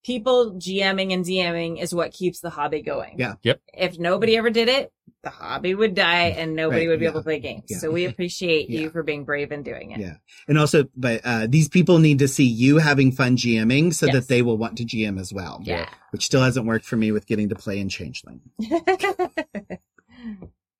[0.03, 3.15] people GMing and DMing is what keeps the hobby going.
[3.17, 3.35] Yeah.
[3.43, 3.61] Yep.
[3.73, 4.91] If nobody ever did it,
[5.23, 7.11] the hobby would die and nobody Right, would be yeah.
[7.11, 7.63] able to play games.
[7.69, 7.77] Yeah.
[7.77, 8.81] So we appreciate Yeah.
[8.81, 9.99] you for being brave and doing it.
[10.01, 10.15] Yeah.
[10.49, 14.15] And also, but uh, these people need to see you having fun GMing so Yes.
[14.15, 15.61] that they will want to GM as well.
[15.63, 15.87] Yeah.
[16.11, 18.41] Which still hasn't worked for me with getting to play in Changeling.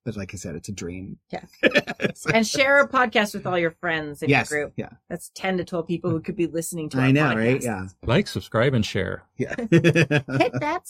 [0.05, 1.17] But like I said, it's a dream.
[1.31, 1.45] Yeah.
[2.33, 4.51] and share our podcast with all your friends in yes.
[4.51, 4.73] your group.
[4.75, 4.89] Yeah.
[5.09, 7.35] That's 10 to 12 people who could be listening to our I know, podcast.
[7.35, 7.63] right?
[7.63, 7.87] Yeah.
[8.03, 9.23] Like, subscribe, and share.
[9.37, 9.55] Yeah.
[9.71, 10.87] Hit that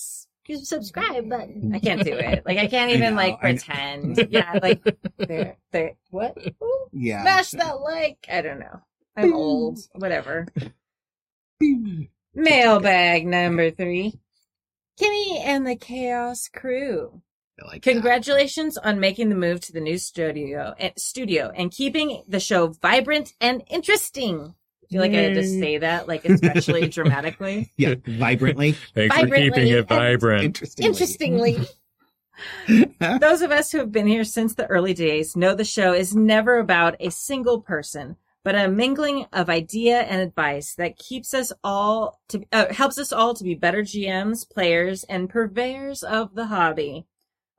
[0.64, 1.74] subscribe button.
[1.74, 2.44] I can't do it.
[2.46, 4.28] Like I can't I even know, like pretend.
[4.30, 4.84] yeah, like
[5.18, 5.94] there, there.
[6.10, 6.38] What?
[6.62, 7.22] Ooh, yeah.
[7.22, 8.26] Smash that like.
[8.32, 8.82] I don't know.
[9.16, 9.80] I'm old.
[9.94, 10.48] Whatever.
[12.34, 14.20] Mailbag number three.
[15.00, 17.22] Kimmy and the Chaos Crew.
[17.64, 17.92] I like that.
[17.92, 22.68] Congratulations on making the move to the new studio and studio and keeping the show
[22.68, 24.56] vibrant and interesting.
[24.84, 27.72] I feel like I had to say that like especially dramatically.
[27.78, 27.96] Yeah.
[28.06, 28.74] Vibrantly.
[28.94, 30.44] Thanks for keeping it vibrant.
[30.44, 30.88] Interestingly.
[30.88, 31.68] Interestingly,
[33.20, 36.16] those of us who have been here since the early days know the show is
[36.16, 41.52] never about a single person, but a mingling of idea and advice that keeps us
[41.64, 46.48] all to uh, helps us all to be better GMs, players, and purveyors of the
[46.48, 47.06] hobby.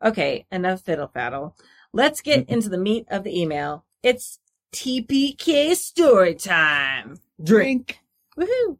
[0.02, 1.54] Okay, enough fiddle faddle.
[1.92, 3.84] Let's get into the meat of the email.
[4.02, 4.38] It's
[4.72, 7.18] TPK story time.
[7.42, 8.00] Drink.
[8.36, 8.78] Woohoo!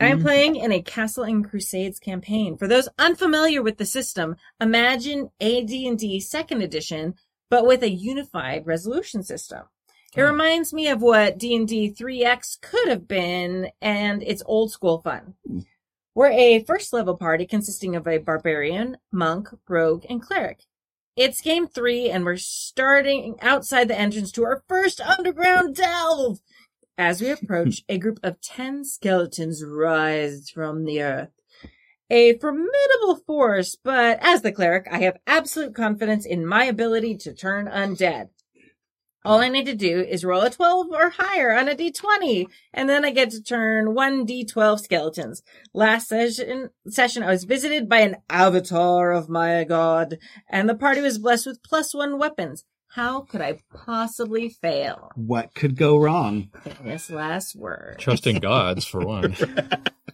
[0.00, 0.22] I'm Mhm.
[0.22, 2.56] playing in a Castle and Crusades campaign.
[2.56, 7.14] For those unfamiliar with the system, imagine AD&D second edition,
[7.50, 9.64] but with a unified resolution system.
[10.16, 10.26] It Oh.
[10.26, 15.34] reminds me of what D&D 3X could have been, and it's old school fun.
[16.14, 20.64] We're a first level party consisting of a barbarian, monk, rogue, and cleric.
[21.16, 26.40] It's game three, and we're starting outside the entrance to our first underground delve.
[26.98, 31.30] As we approach, a group of ten skeletons rise from the earth.
[32.10, 37.32] A formidable force, but as the cleric, I have absolute confidence in my ability to
[37.32, 38.28] turn undead.
[39.24, 42.88] All I need to do is roll a 12 or higher on a d20, and
[42.88, 45.42] then I get to turn one d12 skeletons.
[45.72, 50.18] Last session, session I was visited by an avatar of my god,
[50.48, 52.64] and the party was blessed with plus one weapons.
[52.88, 55.10] How could I possibly fail?
[55.14, 56.50] What could go wrong?
[56.82, 57.96] This last word.
[57.98, 59.34] Trusting gods, for one.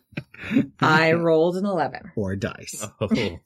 [0.80, 2.12] I rolled an 11.
[2.14, 2.86] Or dice.
[3.00, 3.40] Oh.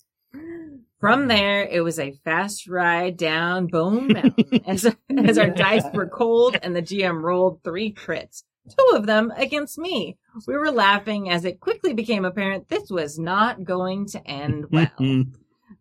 [1.03, 4.87] From there, it was a fast ride down Bone Mountain as,
[5.19, 9.79] as our dice were cold and the GM rolled three crits, two of them against
[9.79, 10.17] me.
[10.47, 14.87] We were laughing as it quickly became apparent this was not going to end well.
[15.01, 15.33] Mm-hmm.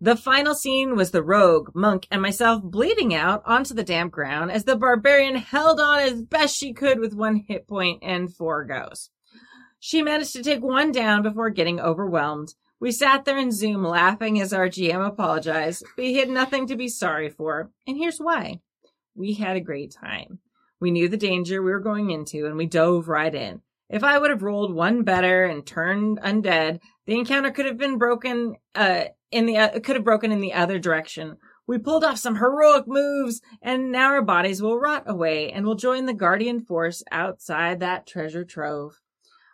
[0.01, 4.51] The final scene was the rogue, monk, and myself bleeding out onto the damp ground
[4.51, 8.65] as the barbarian held on as best she could with one hit point and four
[8.65, 9.11] goes.
[9.79, 12.55] She managed to take one down before getting overwhelmed.
[12.81, 16.75] We sat there in Zoom laughing as our GM apologized, but he had nothing to
[16.75, 17.69] be sorry for.
[17.85, 18.59] And here's why.
[19.13, 20.39] We had a great time.
[20.79, 23.61] We knew the danger we were going into and we dove right in.
[23.87, 27.99] If I would have rolled one better and turned undead, the encounter could have been
[27.99, 31.37] broken, uh, in the, uh, could have broken in the other direction.
[31.67, 35.75] We pulled off some heroic moves and now our bodies will rot away and will
[35.75, 39.00] join the guardian force outside that treasure trove.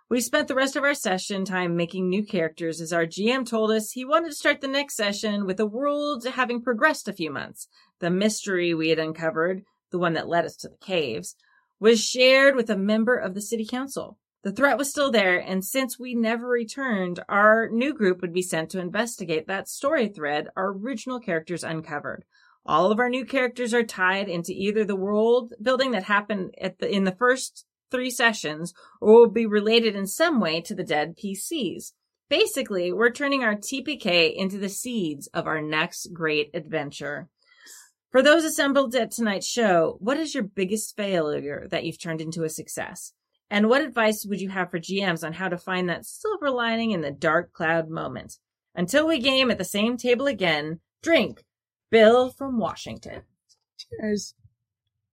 [0.10, 3.72] We spent the rest of our session time making new characters as our GM told
[3.72, 7.30] us he wanted to start the next session with the world having progressed a few
[7.30, 7.68] months.
[7.99, 11.36] The mystery we had uncovered, the one that led us to the caves,
[11.82, 14.18] was shared with a member of the city council.
[14.43, 18.41] The threat was still there, and since we never returned, our new group would be
[18.41, 22.24] sent to investigate that story thread our original characters uncovered.
[22.66, 26.80] All of our new characters are tied into either the world building that happened at
[26.80, 30.83] the in the first three sessions or will be related in some way to the
[30.83, 31.93] dead PCs.
[32.29, 37.29] Basically, we're turning our TPK into the seeds of our next great adventure.
[38.11, 42.43] For those assembled at tonight's show, what is your biggest failure that you've turned into
[42.43, 43.13] a success?
[43.49, 46.91] And what advice would you have for GMs on how to find that silver lining
[46.91, 48.38] in the dark cloud moment?
[48.75, 51.43] Until we game at the same table again, drink.
[51.89, 53.21] Bill from Washington.
[53.77, 54.33] Cheers.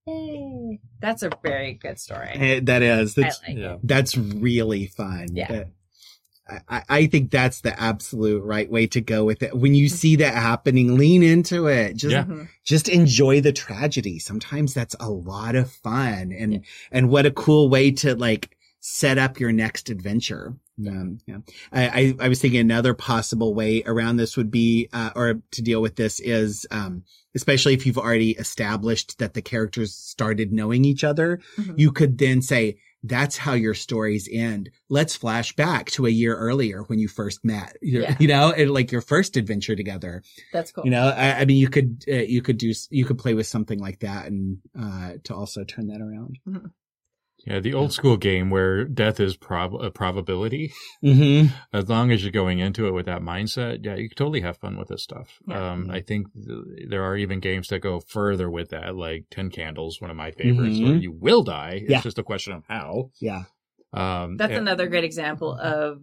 [0.06, 0.80] Yay.
[1.00, 2.28] That's a very good story.
[2.34, 3.14] Eh, That is.
[3.14, 3.76] That's, I like Yeah.
[3.82, 5.28] that's really fun.
[5.32, 5.52] Yeah.
[5.52, 5.64] Uh,
[6.46, 9.56] I, I- I think that's the absolute right way to go with it.
[9.56, 11.96] When you see that happening, lean into it.
[11.96, 12.24] Just, Yeah.
[12.24, 12.48] Mhm.
[12.64, 14.18] just enjoy the tragedy.
[14.18, 16.58] Sometimes that's a lot of fun and, Yeah.
[16.92, 18.54] and what a cool way to like
[18.86, 20.54] set up your next adventure.
[20.86, 21.38] Um, yeah.
[21.72, 25.62] I, I, I was thinking another possible way around this would be, uh, or to
[25.62, 27.02] deal with this is, um,
[27.34, 31.78] especially if you've already established that the characters started knowing each other, Mhm.
[31.78, 34.68] you could then say, that's how your stories end.
[34.90, 38.16] Let's flash back to a year earlier when you first met, you Yeah.
[38.20, 40.22] you know, and like your first adventure together.
[40.52, 40.84] That's cool.
[40.84, 43.46] You know, I, I mean, you could, uh, you could do, you could play with
[43.46, 46.38] something like that and, uh, to also turn that around.
[47.46, 50.72] Yeah, the old school game where death is prob- a probability.
[51.04, 51.54] Mm-hmm.
[51.76, 54.56] As long as you're going into it with that mindset, yeah, you can totally have
[54.56, 55.28] fun with this stuff.
[55.46, 55.72] Yeah.
[55.72, 59.50] Um, I think th- there are even games that go further with that, like Ten
[59.50, 61.02] Candles, one of my favorites, where Mhm.
[61.02, 61.80] you will die.
[61.82, 62.00] It's Yeah.
[62.00, 63.10] just a question of how.
[63.20, 63.42] Yeah.
[63.92, 66.00] Um, That's and- another great example of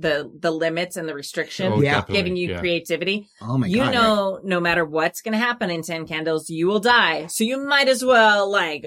[0.00, 2.04] the the limits and the restrictions Oh, Yeah.
[2.08, 2.60] giving you yeah.
[2.60, 3.26] creativity.
[3.42, 3.92] Oh my you God.
[3.94, 7.26] know, no matter what's going to happen in Ten Candles, you will die.
[7.26, 8.86] So you might as well like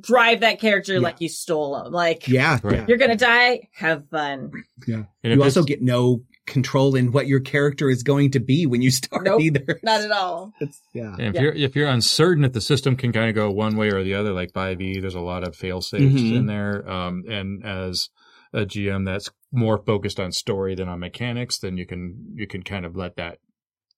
[0.00, 0.98] drive that character Yeah.
[1.00, 1.92] like you stole them.
[1.92, 2.58] Like Yeah.
[2.62, 2.86] Right.
[2.88, 3.68] You're going to die.
[3.74, 4.50] Have fun.
[4.88, 8.82] And You also get no control in what your character is going to be when
[8.82, 9.40] you start Nope.
[9.40, 9.78] either.
[9.84, 10.52] Not at all.
[10.60, 11.14] It's, yeah.
[11.18, 11.40] And if Yeah.
[11.42, 14.14] you're if you're uncertain if the system can kind of go one way or the
[14.14, 16.36] other, like 5e, there's a lot of fail safes Mhm.
[16.36, 16.88] in there.
[16.90, 18.08] Um, and as
[18.52, 22.62] a GM that's more focused on story than on mechanics, then you can you can
[22.62, 23.38] kind of let that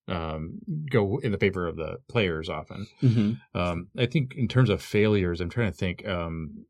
[0.09, 0.59] um,
[0.91, 2.87] go in the favor of the players often.
[3.03, 3.59] Mm-hmm.
[3.59, 6.07] Um, I think in terms of failures, I'm trying to think.
[6.07, 6.67] Um,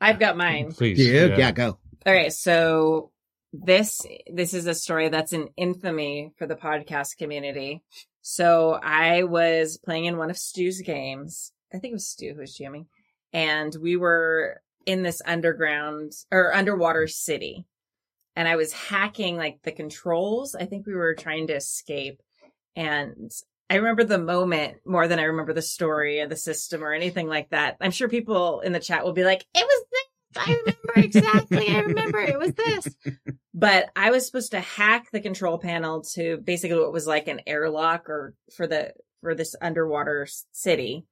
[0.00, 0.72] I've got mine.
[0.72, 1.52] please, Yeah, yeah.
[1.52, 1.78] Go.
[2.06, 3.10] All right, so
[3.52, 4.00] this
[4.32, 7.82] this is a story that's an infamy for the podcast community.
[8.22, 11.52] So I was playing in one of Stu's games.
[11.72, 12.86] I think it was Stu who was jamming,
[13.32, 17.66] and we were in this underground or underwater city,
[18.34, 20.54] and I was hacking like the controls.
[20.54, 22.22] I think we were trying to escape,
[22.76, 23.30] and
[23.70, 27.26] I remember the moment more than I remember the story or the system or anything
[27.26, 27.76] like that.
[27.80, 30.02] I'm sure people in the chat will be like, "It was this."
[30.36, 31.68] I remember exactly.
[31.68, 32.96] I remember it was this.
[33.54, 37.40] But I was supposed to hack the control panel to basically what was like an
[37.46, 41.06] airlock or for the for this underwater city.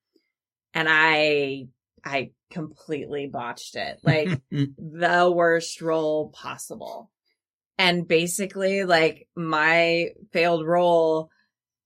[0.74, 1.68] And I
[2.04, 3.98] I completely botched it.
[4.02, 7.10] Like the worst role possible.
[7.78, 11.30] And basically like my failed roll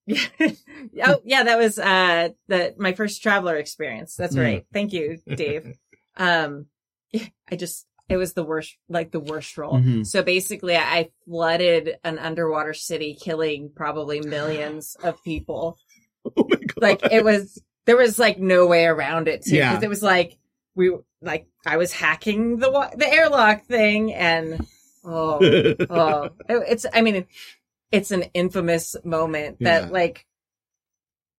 [0.40, 4.16] oh yeah, that was uh the my first Traveller experience.
[4.16, 4.40] That's Hmm.
[4.40, 4.66] right.
[4.72, 5.76] Thank you, Dave.
[6.16, 6.66] Um
[7.50, 9.74] I just it was the worst like the worst roll.
[9.80, 10.06] Mhm.
[10.06, 15.76] So basically I flooded an underwater city killing probably millions of people.
[16.36, 16.74] oh my God.
[16.80, 19.70] Like it was there was like no way around it too Yeah.
[19.72, 20.38] because it was like
[20.76, 24.64] we like I was hacking the the airlock thing and
[25.04, 25.38] oh
[25.90, 27.26] oh It- it's i mean
[27.94, 29.80] it's an infamous moment Yeah.
[29.80, 30.26] that like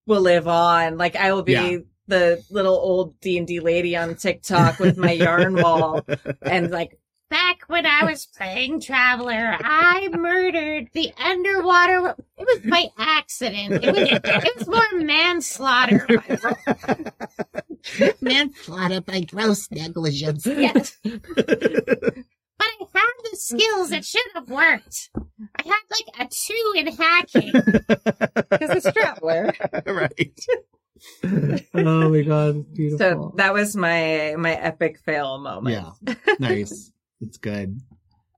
[0.07, 1.77] will live on like i will be Yeah.
[2.07, 6.05] the little old d&d lady on tiktok with my yarn wall
[6.41, 6.97] and like
[7.27, 12.15] Back when I was playing Traveller, I murdered the underwater.
[12.37, 13.83] It was by accident.
[13.83, 16.05] It was, it was more manslaughter.
[18.21, 20.45] Manslaughter by gross negligence.
[20.45, 20.99] Yes.
[22.57, 23.91] But I had the skills.
[23.91, 25.09] It should have worked.
[25.15, 27.51] I had like a two in hacking.
[27.53, 29.53] because it's Traveller
[29.85, 30.39] right.
[31.73, 32.65] oh my God.
[32.97, 35.75] so that was my my epic fail moment
[36.07, 36.15] yeah.
[36.39, 36.91] Nice.
[37.21, 37.79] It's good.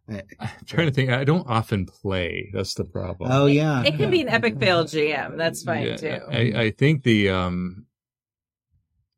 [0.09, 0.22] I'm
[0.65, 1.09] trying to think.
[1.09, 2.49] I don't often play.
[2.53, 3.30] That's the problem.
[3.32, 3.84] Oh yeah.
[3.84, 7.30] it can be an epic fail gm that's fine Yeah, too I, I think the
[7.30, 7.86] um,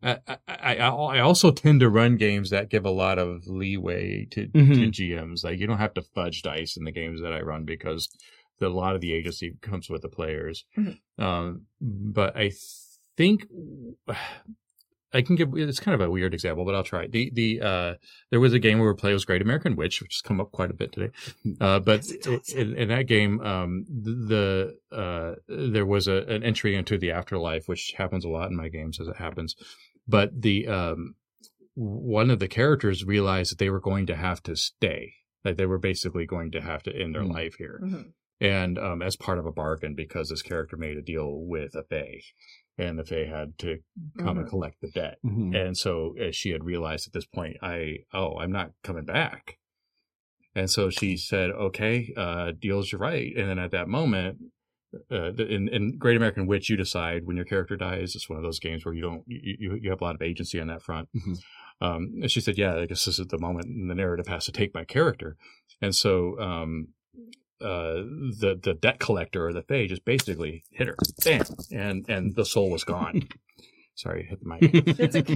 [0.01, 4.47] I, I I also tend to run games that give a lot of leeway to,
[4.47, 4.91] to Mhm.
[4.91, 5.43] GMs.
[5.43, 8.07] Like you don't have to fudge dice in the games that I run because
[8.59, 10.65] the, a lot of the agency comes with the players.
[10.77, 10.99] Mhm.
[11.17, 12.51] Um, but I
[13.17, 13.45] think
[15.11, 17.07] I can give it's kind of a weird example, but I'll try.
[17.07, 17.93] The the uh
[18.29, 20.51] there was a game where we played was Great American Witch, which has come up
[20.51, 21.09] quite a bit today.
[21.59, 22.05] Uh but
[22.55, 27.67] in, in that game um the uh there was a, an entry into the afterlife,
[27.67, 29.55] which happens a lot in my games as it happens.
[30.09, 31.15] But the um
[31.75, 35.13] one of the characters realized that they were going to have to stay
[35.45, 37.31] that they were basically going to have to end their Mm.
[37.33, 37.79] life here.
[37.81, 38.11] Mhm.
[38.41, 41.83] And um, as part of a bargain, because this character made a deal with a
[41.83, 42.19] Fae,
[42.77, 43.77] and the Fae had to
[44.17, 44.49] come and Mhm.
[44.49, 45.17] collect the debt.
[45.25, 45.55] Mhm.
[45.55, 49.57] And so as she had realized at this point, I, oh, I'm not coming back.
[50.55, 53.31] And so she said, okay, uh, deal's your right.
[53.37, 54.39] And then at that moment,
[55.11, 58.15] uh, in, in Great American Witch, you decide when your character dies.
[58.15, 60.59] It's one of those games where you don't, you, you, have a lot of agency
[60.59, 61.09] on that front.
[61.15, 61.39] Mhm.
[61.81, 64.45] Um, and she said, yeah, I guess this is the moment and the narrative has
[64.45, 65.37] to take my character.
[65.81, 66.89] And so, um,
[67.61, 68.03] uh,
[68.39, 72.45] the, the debt collector or the Fae just basically hit her, bam, and, and the
[72.45, 73.27] soul was gone.
[73.99, 74.59] Sorry, I hit the mic
[74.97, 75.35] It's okay.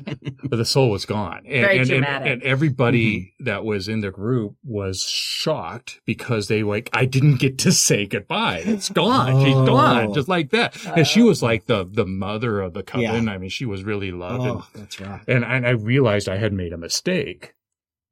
[0.50, 1.40] but the soul was gone.
[1.40, 2.32] And, Very and, and, dramatic.
[2.32, 3.44] and everybody mm-hmm.
[3.44, 8.06] that was in the group was shocked because they like, I didn't get to say
[8.06, 8.64] goodbye.
[8.66, 9.44] It's gone.
[9.44, 9.66] She's oh.
[9.66, 10.14] gone.
[10.14, 10.78] Just like that.
[10.96, 11.26] and she Oh.
[11.26, 13.28] was like the, the mother of the coven.
[13.28, 14.46] I mean, she was really loved.
[14.46, 15.26] Oh, that's rough.
[15.28, 17.56] And, and I realized I had made a mistake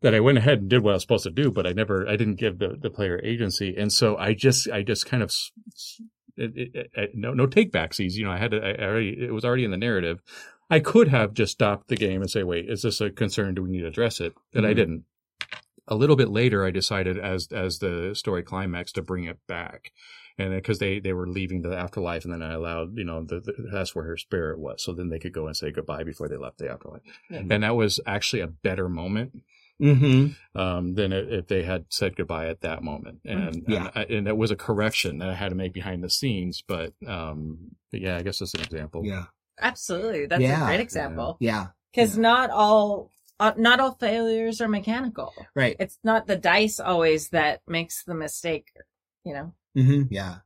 [0.01, 2.05] that I went ahead and did what I was supposed to do, but I never,
[2.09, 3.73] I didn't give the, the player agency.
[3.77, 6.01] And so I just, I just kind of, s- s-
[6.37, 8.13] it, it, it, no, no take backsies.
[8.13, 10.21] You know, I had to, I already, it was already in the narrative.
[10.69, 13.55] I could have just stopped the game and say, wait, is this a concern?
[13.55, 14.33] Do we need to address it?
[14.53, 14.75] But I Mhm.
[14.75, 15.05] didn't.
[15.87, 19.91] A little bit later, I decided as, as the story climax to bring it back.
[20.37, 23.41] And because they, they were leaving the afterlife and then I allowed, you know, the,
[23.41, 24.81] the, that's where her spirit was.
[24.81, 27.01] So then they could go and say goodbye before they left the afterlife.
[27.29, 27.39] Yeah.
[27.39, 29.41] And that was actually a better moment
[29.81, 30.59] Mm-hmm.
[30.59, 33.19] um, than if they had said goodbye at that moment.
[33.25, 33.77] And, Yeah.
[33.77, 36.61] and, I- and it was a correction that I had to make behind the scenes.
[36.65, 39.05] But, um, but yeah, I guess that's an example.
[39.05, 39.25] Yeah.
[39.59, 40.25] Absolutely.
[40.27, 40.63] That's Yeah.
[40.63, 41.37] a great example.
[41.39, 41.67] Yeah.
[41.93, 43.09] Because not all
[43.39, 45.33] uh, not all failures are mechanical.
[45.55, 45.75] Right.
[45.79, 48.71] It's not the dice always that makes the mistake.
[49.25, 49.53] You know.
[49.77, 50.13] Mm-hmm.
[50.13, 50.37] Yeah.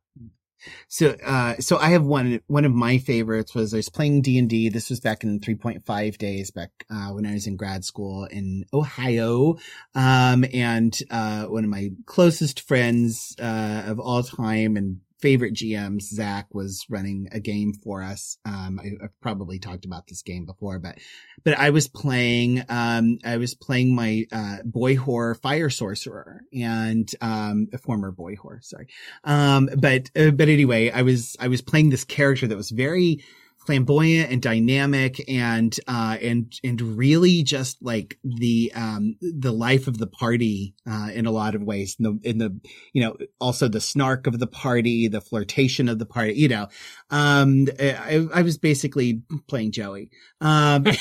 [0.88, 4.38] So, uh, so I have one, one of my favorites was I was playing D
[4.38, 4.70] and D.
[4.70, 8.66] This was back in 3.5 days back, uh, when I was in grad school in
[8.74, 9.58] Ohio.
[9.94, 16.04] Um, and, uh, one of my closest friends, uh, of all time and favorite GMs,
[16.04, 18.38] Zach was running a game for us.
[18.46, 21.00] Um, I, I've probably talked about this game before, but,
[21.44, 27.10] but I was playing, um, I was playing my, uh, boy horror fire sorcerer and,
[27.22, 28.86] um, a former boy horror, sorry.
[29.24, 33.24] Um, but, uh, but anyway, I was, I was playing this character that was very
[33.66, 39.98] flamboyant and dynamic and, uh, and, and really just like the, um, the life of
[39.98, 41.96] the party, uh, in a lot of ways.
[42.00, 42.60] In the, in the,
[42.94, 46.68] you know, also the snark of the party, the flirtation of the party, you know,
[47.10, 50.10] um, I, I was basically playing Joey.
[50.42, 50.86] Um,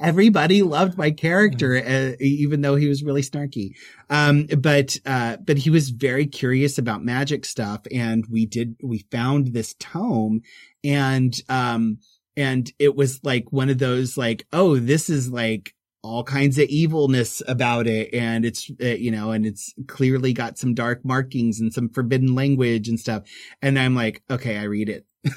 [0.00, 3.72] everybody loved my character, uh, even though he was really snarky.
[4.08, 7.82] Um, but, uh, but he was very curious about magic stuff.
[7.92, 10.42] And we did, we found this tome
[10.86, 11.98] and, um,
[12.36, 15.74] and it was like one of those like, oh, this is like,
[16.06, 18.14] all kinds of evilness about it.
[18.14, 22.34] And it's uh, you know and it's clearly got some dark markings and some forbidden
[22.34, 23.24] language and stuff.
[23.60, 25.06] And i'm like okay i read it.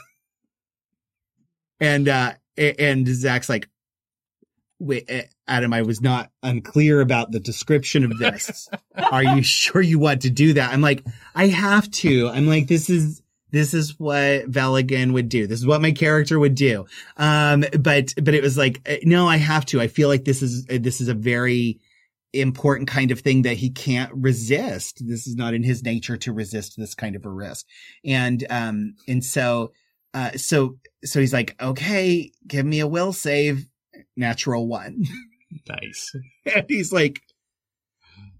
[1.82, 3.70] And uh and zach's like
[4.80, 8.70] wait uh, adam i was not unclear about the description of this.
[9.12, 10.74] Are you sure you want to do that?
[10.74, 12.28] I'm like i have to.
[12.28, 13.22] I'm like this is
[13.52, 15.47] this is what Veligan would do.
[15.47, 16.86] This is what my character would do.
[17.18, 19.82] Um, but, but it was like, uh, no, I have to.
[19.82, 21.80] I feel like this is, uh, this is a very
[22.32, 25.06] important kind of thing that he can't resist.
[25.08, 27.66] This is not in his nature to resist this kind of a risk.
[28.06, 29.72] And, um, and so,
[30.14, 33.68] uh, so, so he's like, okay, give me a will save,
[34.16, 35.06] natural one.
[35.68, 36.16] Nice.
[36.45, 37.22] and he's like,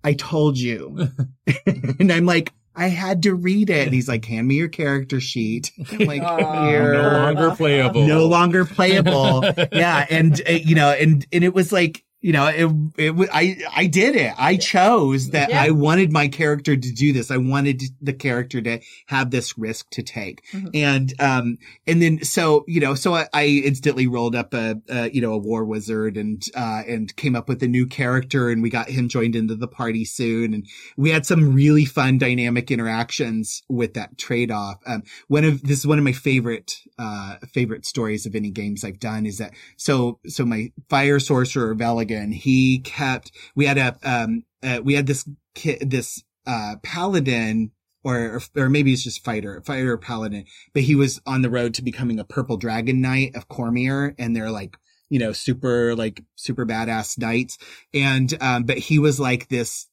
[0.04, 1.10] I told you.
[1.66, 3.86] and I'm like, I had to read it.
[3.88, 5.72] And he's like, hand me your character sheet.
[5.92, 6.68] I'm like, Aw.
[6.68, 6.94] here.
[6.94, 8.08] No longer playable.
[8.08, 9.44] No longer playable.
[9.72, 10.06] yeah.
[10.10, 13.86] And, uh, you know, and, and it was like, you know, it, it, I, I
[13.86, 14.34] did it.
[14.38, 15.62] I chose that Yeah.
[15.62, 17.32] I wanted my character to do this.
[17.32, 20.44] I wanted the character to have this risk to take.
[20.52, 20.70] Mhm.
[20.74, 21.58] And, um,
[21.88, 25.34] and then, so, you know, so I, I instantly rolled up a, a, you know,
[25.34, 28.90] a war wizard and, uh, and came up with a new character and we got
[28.90, 30.54] him joined into the party soon.
[30.54, 30.68] And
[30.98, 34.80] we had some really fun dynamic interactions with that trade off.
[34.86, 38.84] Um, one of, this is one of my favorite, uh, favorite stories of any games
[38.84, 41.74] I've done is that, so, so my fire sorcerer
[42.10, 47.72] Veligan, he kept, we had a, um, uh, we had this kid, this, uh, paladin
[48.04, 51.82] or, or maybe it's just fighter, fighter paladin, but he was on the road to
[51.82, 54.78] becoming a purple dragon knight of Cormyr and they're like,
[55.10, 57.58] you know, super, like super badass knights.
[57.94, 59.88] And, um, but he was like this,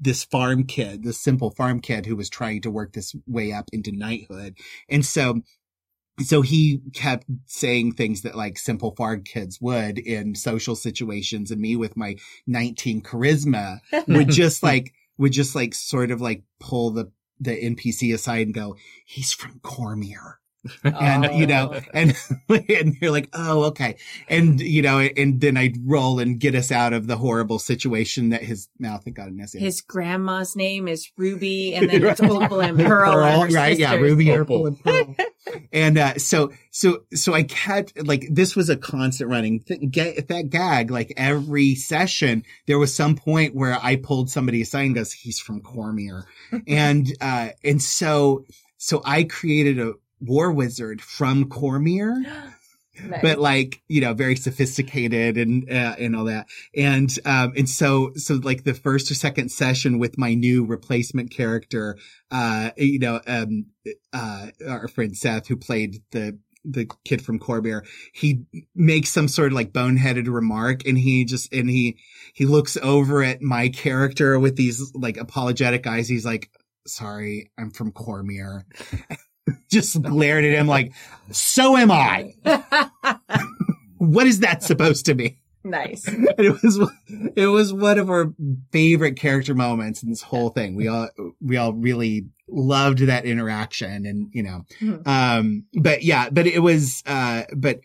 [0.00, 3.68] this farm kid, this simple farm kid who was trying to work this way up
[3.72, 4.56] into knighthood.
[4.88, 5.42] And so
[6.20, 11.60] so he kept saying things that like simple fard kids would in social situations and
[11.60, 12.16] me with my
[12.46, 18.14] 19 charisma would just like would just like sort of like pull the the npc
[18.14, 20.34] aside and go he's from Cormyr
[20.84, 21.80] and you know Oh.
[21.94, 22.14] and
[22.68, 23.96] and you're like oh okay
[24.28, 28.28] and you know and then i'd roll and get us out of the horrible situation
[28.30, 32.20] that his mouth had gotten us in His grandma's name is Ruby, and then it's
[32.20, 32.30] Right.
[32.30, 33.78] Opal and Pearl, are her right?
[33.78, 33.94] Yeah.
[33.94, 34.66] Ruby, Opal.
[34.66, 34.82] Opal, and
[35.16, 35.26] Pearl.
[35.72, 40.20] and uh, so, so, so I kept like this was a constant running th- ga-
[40.28, 40.90] that gag.
[40.90, 45.38] Like every session, there was some point where I pulled somebody aside and goes, "He's
[45.38, 46.24] from Cormyr,"
[46.66, 48.44] and uh, and so,
[48.76, 52.24] so I created a war wizard from Cormyr
[52.98, 53.20] Nice.
[53.20, 58.12] but like you know very sophisticated and uh, and all that and um and so
[58.14, 61.98] so like the first or second session with my new replacement character
[62.30, 63.66] uh you know um
[64.14, 68.44] uh our friend Seth who played the the kid from Cormyr, he
[68.74, 71.98] makes some sort of like boneheaded remark and he just, and he,
[72.34, 76.08] he looks over at my character with these like apologetic eyes.
[76.08, 76.50] He's like,
[76.86, 78.64] sorry, I'm from Cormyr.
[79.70, 80.92] just glared at him like,
[81.30, 82.34] so am I.
[83.98, 85.38] What is that supposed to be?
[85.64, 86.06] nice.
[86.06, 86.90] And it was
[87.34, 88.32] it was one of our
[88.70, 90.76] favorite character moments in this whole thing.
[90.76, 91.08] We all
[91.40, 95.06] we all really loved that interaction, and you know, Mhm.
[95.08, 97.80] um, but yeah, but it was, uh, but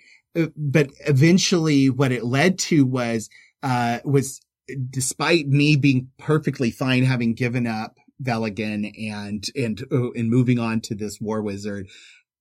[0.56, 3.30] but eventually, what it led to was
[3.64, 4.40] uh was
[4.92, 10.82] despite me being perfectly fine having given up Veligan and and uh, and moving on
[10.82, 11.88] to this war wizard,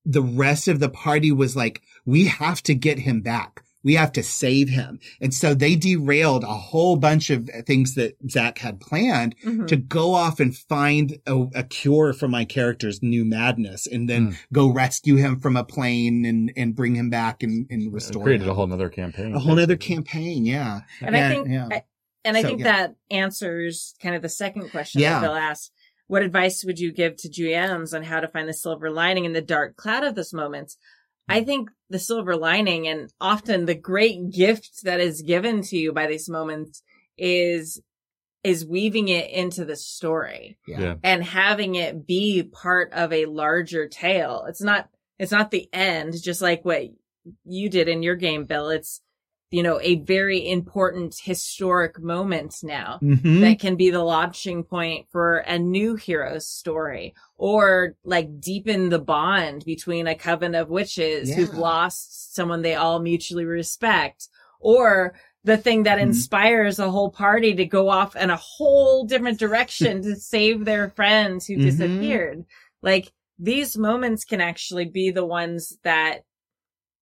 [0.05, 3.62] the rest of the party was like, we have to get him back.
[3.82, 4.98] We have to save him.
[5.23, 9.66] And so they derailed a whole bunch of things that Zach had planned Mhm.
[9.69, 14.27] to go off and find a, a cure for my character's new madness and then
[14.27, 14.32] Hmm.
[14.52, 18.44] go rescue him from a plane and, and bring him back and, and restore created
[18.44, 18.51] him.
[18.51, 19.35] a whole nother campaign.
[19.35, 20.44] a whole other campaign.
[20.44, 20.81] Yeah.
[21.01, 21.69] And I think, yeah.
[21.73, 21.82] I,
[22.25, 22.73] and I So, think yeah.
[22.73, 25.15] that answers kind of the second question Yeah.
[25.15, 25.73] that Bill asked.
[26.07, 29.33] What advice would you give to GMs on how to find the silver lining in
[29.33, 30.75] the dark cloud of this moment?
[31.29, 31.47] I mm.
[31.47, 36.09] think the silver lining and often the great gift that is given to you by
[36.09, 36.83] these moments
[37.17, 37.81] is,
[38.43, 40.97] is weaving it into the story Yeah.
[41.05, 44.47] and having it be part of a larger tale.
[44.49, 44.89] It's not,
[45.19, 46.89] it's not the end, just like what
[47.45, 48.71] you did in your game, Bill.
[48.71, 49.01] It's,
[49.51, 53.40] you know, a very important historic moment now Mhm.
[53.40, 58.98] that can be the launching point for a new hero's story or like deepen the
[58.98, 64.28] bond between a coven of witches who've lost someone they all mutually respect
[64.60, 66.02] or the thing that Mhm.
[66.02, 70.90] inspires a whole party to go off in a whole different direction to save their
[70.90, 71.62] friends who Mhm.
[71.62, 72.44] disappeared.
[72.82, 76.20] Like these moments can actually be the ones that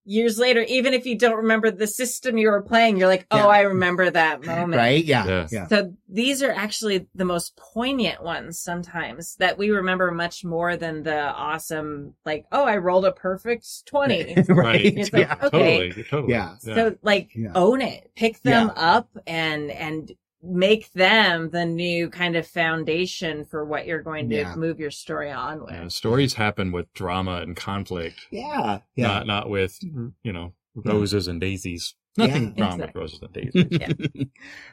[0.08, 3.36] years later, even if you don't remember the system you were playing, you're like, oh,
[3.36, 3.46] Yeah.
[3.46, 4.76] I remember that moment.
[4.78, 5.04] right.
[5.04, 5.26] Yeah.
[5.26, 5.46] Yeah.
[5.50, 5.66] Yeah.
[5.68, 11.02] So these are actually the most poignant ones sometimes that we remember much more than
[11.02, 14.34] the awesome, like, oh, I rolled a perfect 20.
[14.48, 14.80] right.
[14.84, 15.34] It's like, yeah.
[15.42, 15.88] okay.
[15.90, 16.04] Totally.
[16.04, 16.32] Totally.
[16.32, 16.56] Yeah.
[16.58, 17.52] So like Yeah.
[17.54, 18.82] own it, pick them Yeah.
[18.82, 20.10] up and, and
[20.42, 24.54] make them the new kind of foundation for what you're going to Yeah.
[24.54, 25.72] move your story on with.
[25.72, 28.78] Yeah, stories happen with drama and conflict, Yeah.
[28.94, 29.06] Yeah.
[29.08, 31.94] not not with you know roses and daisies.
[32.16, 32.26] Yeah.
[32.26, 34.26] Nothing wrong with roses and daisies.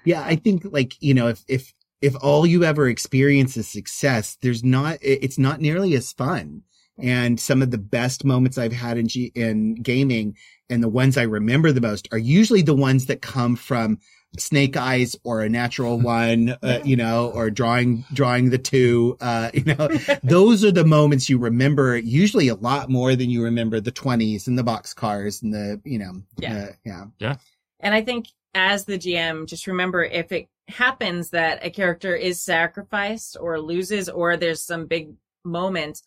[0.04, 4.38] yeah, I think like, you know, if, if, if all you ever experience is success,
[4.42, 6.62] there's not, it's not nearly as fun.
[6.98, 10.36] And some of the best moments I've had in G, in gaming
[10.70, 14.00] and the ones I remember the most are usually the ones that come from
[14.38, 19.49] snake eyes or a natural one, uh, you know, or drawing, drawing the two, uh,
[19.53, 19.88] you know,
[20.23, 24.47] those are the moments you remember usually a lot more than you remember the 20s
[24.47, 26.69] and the box cars and the, you know, Yeah.
[26.95, 27.35] uh, yeah.
[27.80, 32.41] And I think as the GM, just remember if it happens that a character is
[32.41, 36.02] sacrificed or loses or there's some big moment,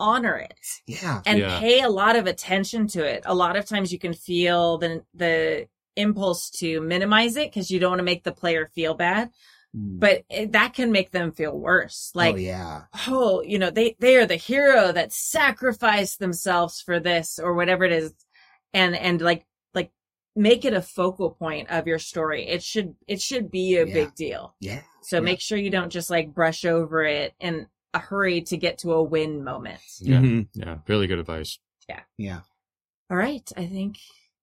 [0.00, 1.20] honor it Yeah.
[1.26, 1.60] and Yeah.
[1.60, 3.22] pay a lot of attention to it.
[3.26, 7.78] A lot of times you can feel the, the impulse to minimize it because you
[7.80, 9.30] don't want to make the player feel bad,
[9.74, 12.10] but it, that can make them feel worse.
[12.14, 12.82] Like, oh, yeah.
[13.06, 17.84] oh, you know, they, they are the hero that sacrificed themselves for this or whatever
[17.84, 18.12] it is.
[18.72, 19.90] And, and like, like
[20.36, 22.46] make it a focal point of your story.
[22.48, 23.94] It should, it should be a Yeah.
[23.94, 24.54] big deal.
[24.60, 24.82] Yeah.
[25.02, 25.22] So Yeah.
[25.22, 28.92] make sure you don't just like brush over it in a hurry to get to
[28.92, 29.80] a win moment.
[30.00, 30.48] Yeah, Mhm.
[30.54, 31.58] yeah, really good advice.
[31.88, 32.00] Yeah.
[32.16, 32.40] Yeah.
[33.10, 33.50] All right.
[33.56, 33.98] I think,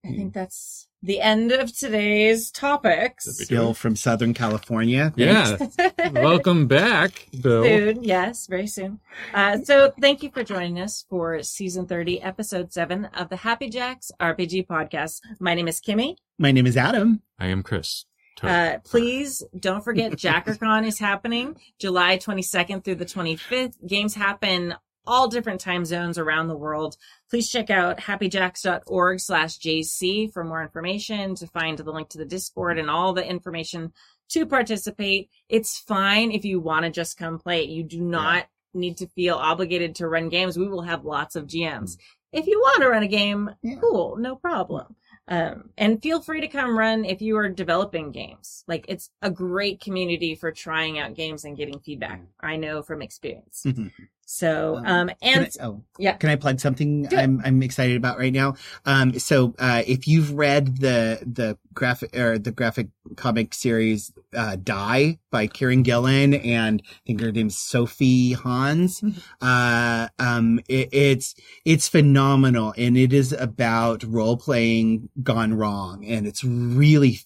[0.05, 0.15] I Mm.
[0.17, 3.45] think that's, the end of today's topics.
[3.47, 5.13] Bill from Southern California.
[5.15, 5.57] Yeah.
[6.11, 7.63] Welcome back, Bill.
[7.63, 8.99] Soon, yes, very soon.
[9.33, 13.69] Uh, so thank you for joining us for season 30, episode 7 of the Happy
[13.69, 15.21] Jacks RPG podcast.
[15.39, 16.15] My name is Kimmy.
[16.39, 17.21] My name is Adam.
[17.39, 18.05] I am Chris.
[18.41, 23.73] Uh, please don't forget JackerCon is happening July 22nd through the 25th.
[23.87, 24.75] Games happen
[25.07, 26.97] all different time zones around the world.
[27.29, 32.25] Please check out happyjacks.org slash JC for more information to find the link to the
[32.25, 33.93] Discord and all the information
[34.29, 35.29] to participate.
[35.49, 37.69] It's fine if you want to just come play it.
[37.69, 40.57] You do not need to feel obligated to run games.
[40.57, 41.95] We will have lots of GMs.
[41.95, 41.97] Mm.
[42.33, 43.75] If you want to run a game, Yeah.
[43.79, 44.95] cool, no problem.
[45.29, 48.63] Um, and feel free to come run if you are developing games.
[48.67, 52.21] Like it's a great community for trying out games and getting feedback.
[52.21, 52.27] Mm.
[52.41, 53.63] I know from experience.
[53.65, 53.87] Mm-hmm.
[54.29, 56.17] So, Um, um, Can and I, oh, yeah.
[56.17, 58.55] Can I plug something I'm I'm excited about right now?
[58.85, 64.57] Um, so uh, if you've read the the graphic or the graphic comic series uh,
[64.61, 69.19] Die by Kieran Gillen and I think her name's Sophie Hans, Mm-hmm.
[69.41, 71.35] uh, um, it, it's
[71.65, 77.19] it's phenomenal and it is about role playing gone wrong and it's really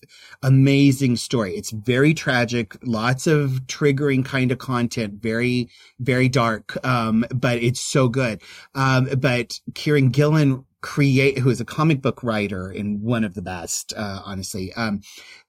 [0.43, 1.55] amazing story.
[1.55, 5.69] It's very tragic, lots of triggering kind of content, very
[5.99, 6.90] very dark, um,
[7.33, 8.41] but it's so good.
[8.75, 13.41] Um, but Kieran Gillen create, who is a comic book writer and one of the
[13.41, 15.01] best, uh, honestly, um,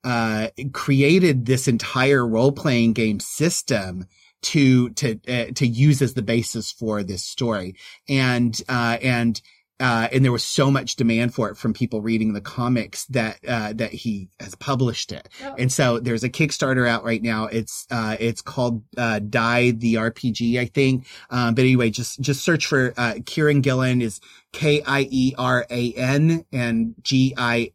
[0.04, 4.06] uh, created this entire role playing game system
[4.42, 7.76] to, to, uh, to use as the basis for this story.
[8.08, 9.40] And, uh, and,
[9.80, 13.38] uh, and there was so much demand for it from people reading the comics that,
[13.46, 15.28] uh, that he has published it.
[15.42, 15.54] Oh.
[15.58, 17.46] And so there's a Kickstarter out right now.
[17.46, 21.06] It's, uh, it's called, uh, Die the RPG, I think.
[21.30, 24.20] Um, but anyway, just, just search for, uh, Kieran Gillen is
[24.52, 27.72] K-I-E-R-A-N and G-I-L-L-E-N,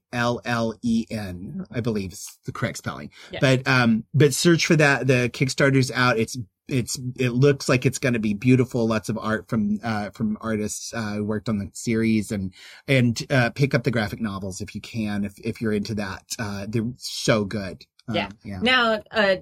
[1.72, 3.10] I believe is the correct spelling.
[3.32, 3.40] Yeah.
[3.41, 5.07] But, um, but search for that.
[5.07, 6.18] The Kickstarter's out.
[6.18, 6.38] It's,
[6.68, 8.88] it's, it looks like it's going to be beautiful.
[8.88, 12.53] Lots of art from, uh, from artists, uh, who worked on the series and,
[12.88, 16.23] and, uh, pick up the graphic novels if you can, if, if you're into that.
[16.39, 17.85] Uh, they're so good.
[18.07, 18.30] Um, Yeah.
[18.44, 18.60] Yeah.
[18.61, 19.35] now, uh,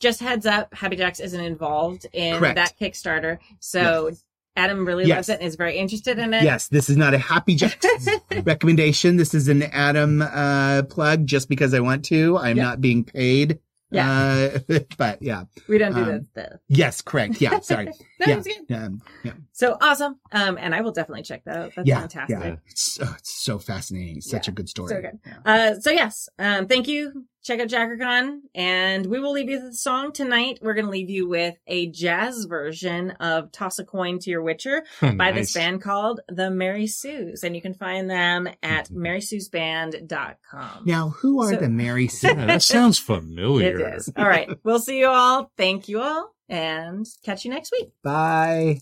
[0.00, 2.56] just heads up, Happy Jacks isn't involved in Correct.
[2.56, 3.38] that Kickstarter.
[3.60, 4.10] So
[4.56, 5.16] Adam really Yes.
[5.16, 6.42] loves it and is very interested in it.
[6.42, 7.80] Yes, this is not a happy Jack
[8.44, 9.16] recommendation.
[9.16, 12.36] This is an Adam uh plug just because I want to.
[12.38, 12.62] I'm Yeah.
[12.64, 13.60] not being paid.
[13.94, 14.58] Uh
[14.96, 15.44] but yeah.
[15.68, 16.52] We don't do Um, stuff.
[16.68, 17.40] Yes, correct.
[17.40, 17.86] Yeah, sorry.
[18.18, 18.36] That yeah.
[18.36, 18.74] was good.
[18.76, 19.32] Um, yeah.
[19.52, 20.18] So awesome.
[20.32, 21.72] Um, and I will definitely check that out.
[21.76, 22.38] That's Yeah, fantastic.
[22.38, 22.56] yeah.
[22.68, 24.20] It's, oh, it's so fascinating.
[24.20, 24.88] Such Yeah, a good story.
[24.88, 25.18] so good.
[25.26, 25.38] Yeah.
[25.44, 27.26] Uh, so yes, um, thank you.
[27.44, 30.60] Check out JackerCon, and we will leave you with the song tonight.
[30.62, 34.42] We're going to leave you with a jazz version of "Toss a Coin to Your
[34.42, 34.84] Witcher"
[35.16, 40.82] by this band called the Mary Sues, and you can find them at marysuesband.com.
[40.84, 42.28] Now, who are So- the Mary Sue?
[42.32, 43.78] Yeah, that sounds familiar.
[43.80, 44.12] It is.
[44.16, 44.48] All right.
[44.64, 45.50] We'll see you all.
[45.56, 47.90] Thank you all, and catch you next week.
[48.02, 48.78] Bye.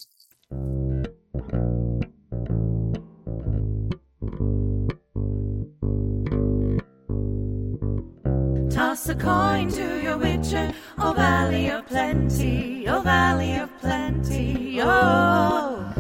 [9.00, 15.90] Toss a coin to your witcher, oh valley of plenty, oh valley of plenty, oh.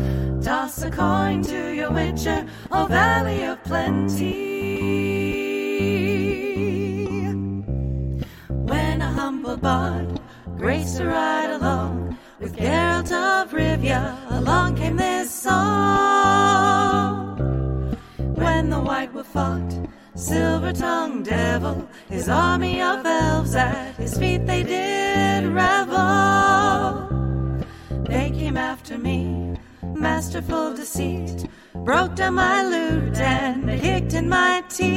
[0.42, 4.36] Toss a coin to your witcher, oh valley of plenty.
[8.50, 10.20] When a humble bard
[10.58, 15.58] graced a ride along with Geralt of Rivia, along came this song.
[18.18, 19.79] When the white wolf fought,
[20.20, 27.08] silver tongued devil, his army of elves at his feet they did revel.
[28.04, 34.90] They came after me, masterful deceit, broke down my lute and kicked in my teeth.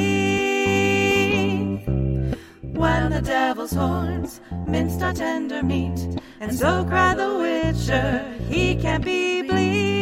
[2.62, 9.06] When the devil's horns minced our tender meat, and so cried the witcher, he can't
[9.06, 9.93] be bleed.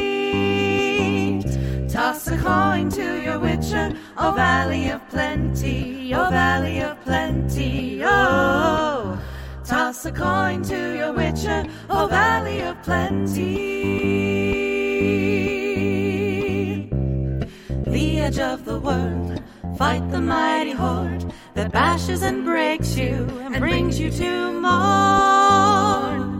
[1.92, 9.22] Toss a coin to your witcher, oh valley of plenty, oh valley of plenty, oh.
[9.66, 13.82] Toss a coin to your witcher, oh valley of plenty.
[17.88, 19.44] The edge of the world,
[19.78, 26.32] fight the mighty horde that bashes and breaks you and brings you to mourn.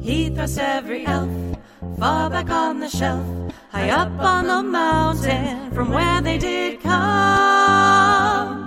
[0.00, 1.51] He thrusts every elf
[1.98, 3.26] far back on the shelf,
[3.70, 8.62] high up on the mountain from where they did come.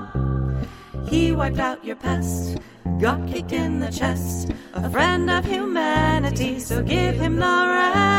[1.08, 2.58] He wiped out your pest,
[3.00, 8.16] got kicked in the chest, a friend of humanity, so give him the rest.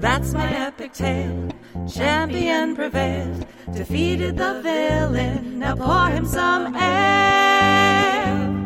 [0.00, 1.50] That's my epic tale.
[1.92, 5.58] champion prevailed, defeated the villain.
[5.58, 8.59] Now pour him some ale.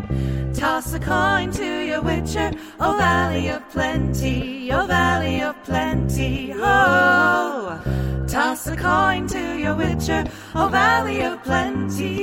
[0.65, 2.51] Toss a coin to your witcher,
[2.81, 7.79] O Valley of Plenty, O Valley of Plenty, ho!
[8.27, 10.25] Toss a coin to your witcher,
[10.55, 12.15] O Valley of Plenty.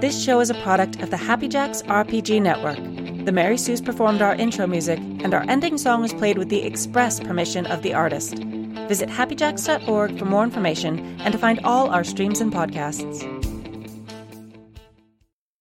[0.00, 2.78] This show is a product of the Happy Jacks RPG Network.
[3.26, 6.62] The Mary Sue's performed our intro music, and our ending song was played with the
[6.62, 8.42] express permission of the artist.
[8.86, 13.37] Visit happyjacks.org for more information and to find all our streams and podcasts.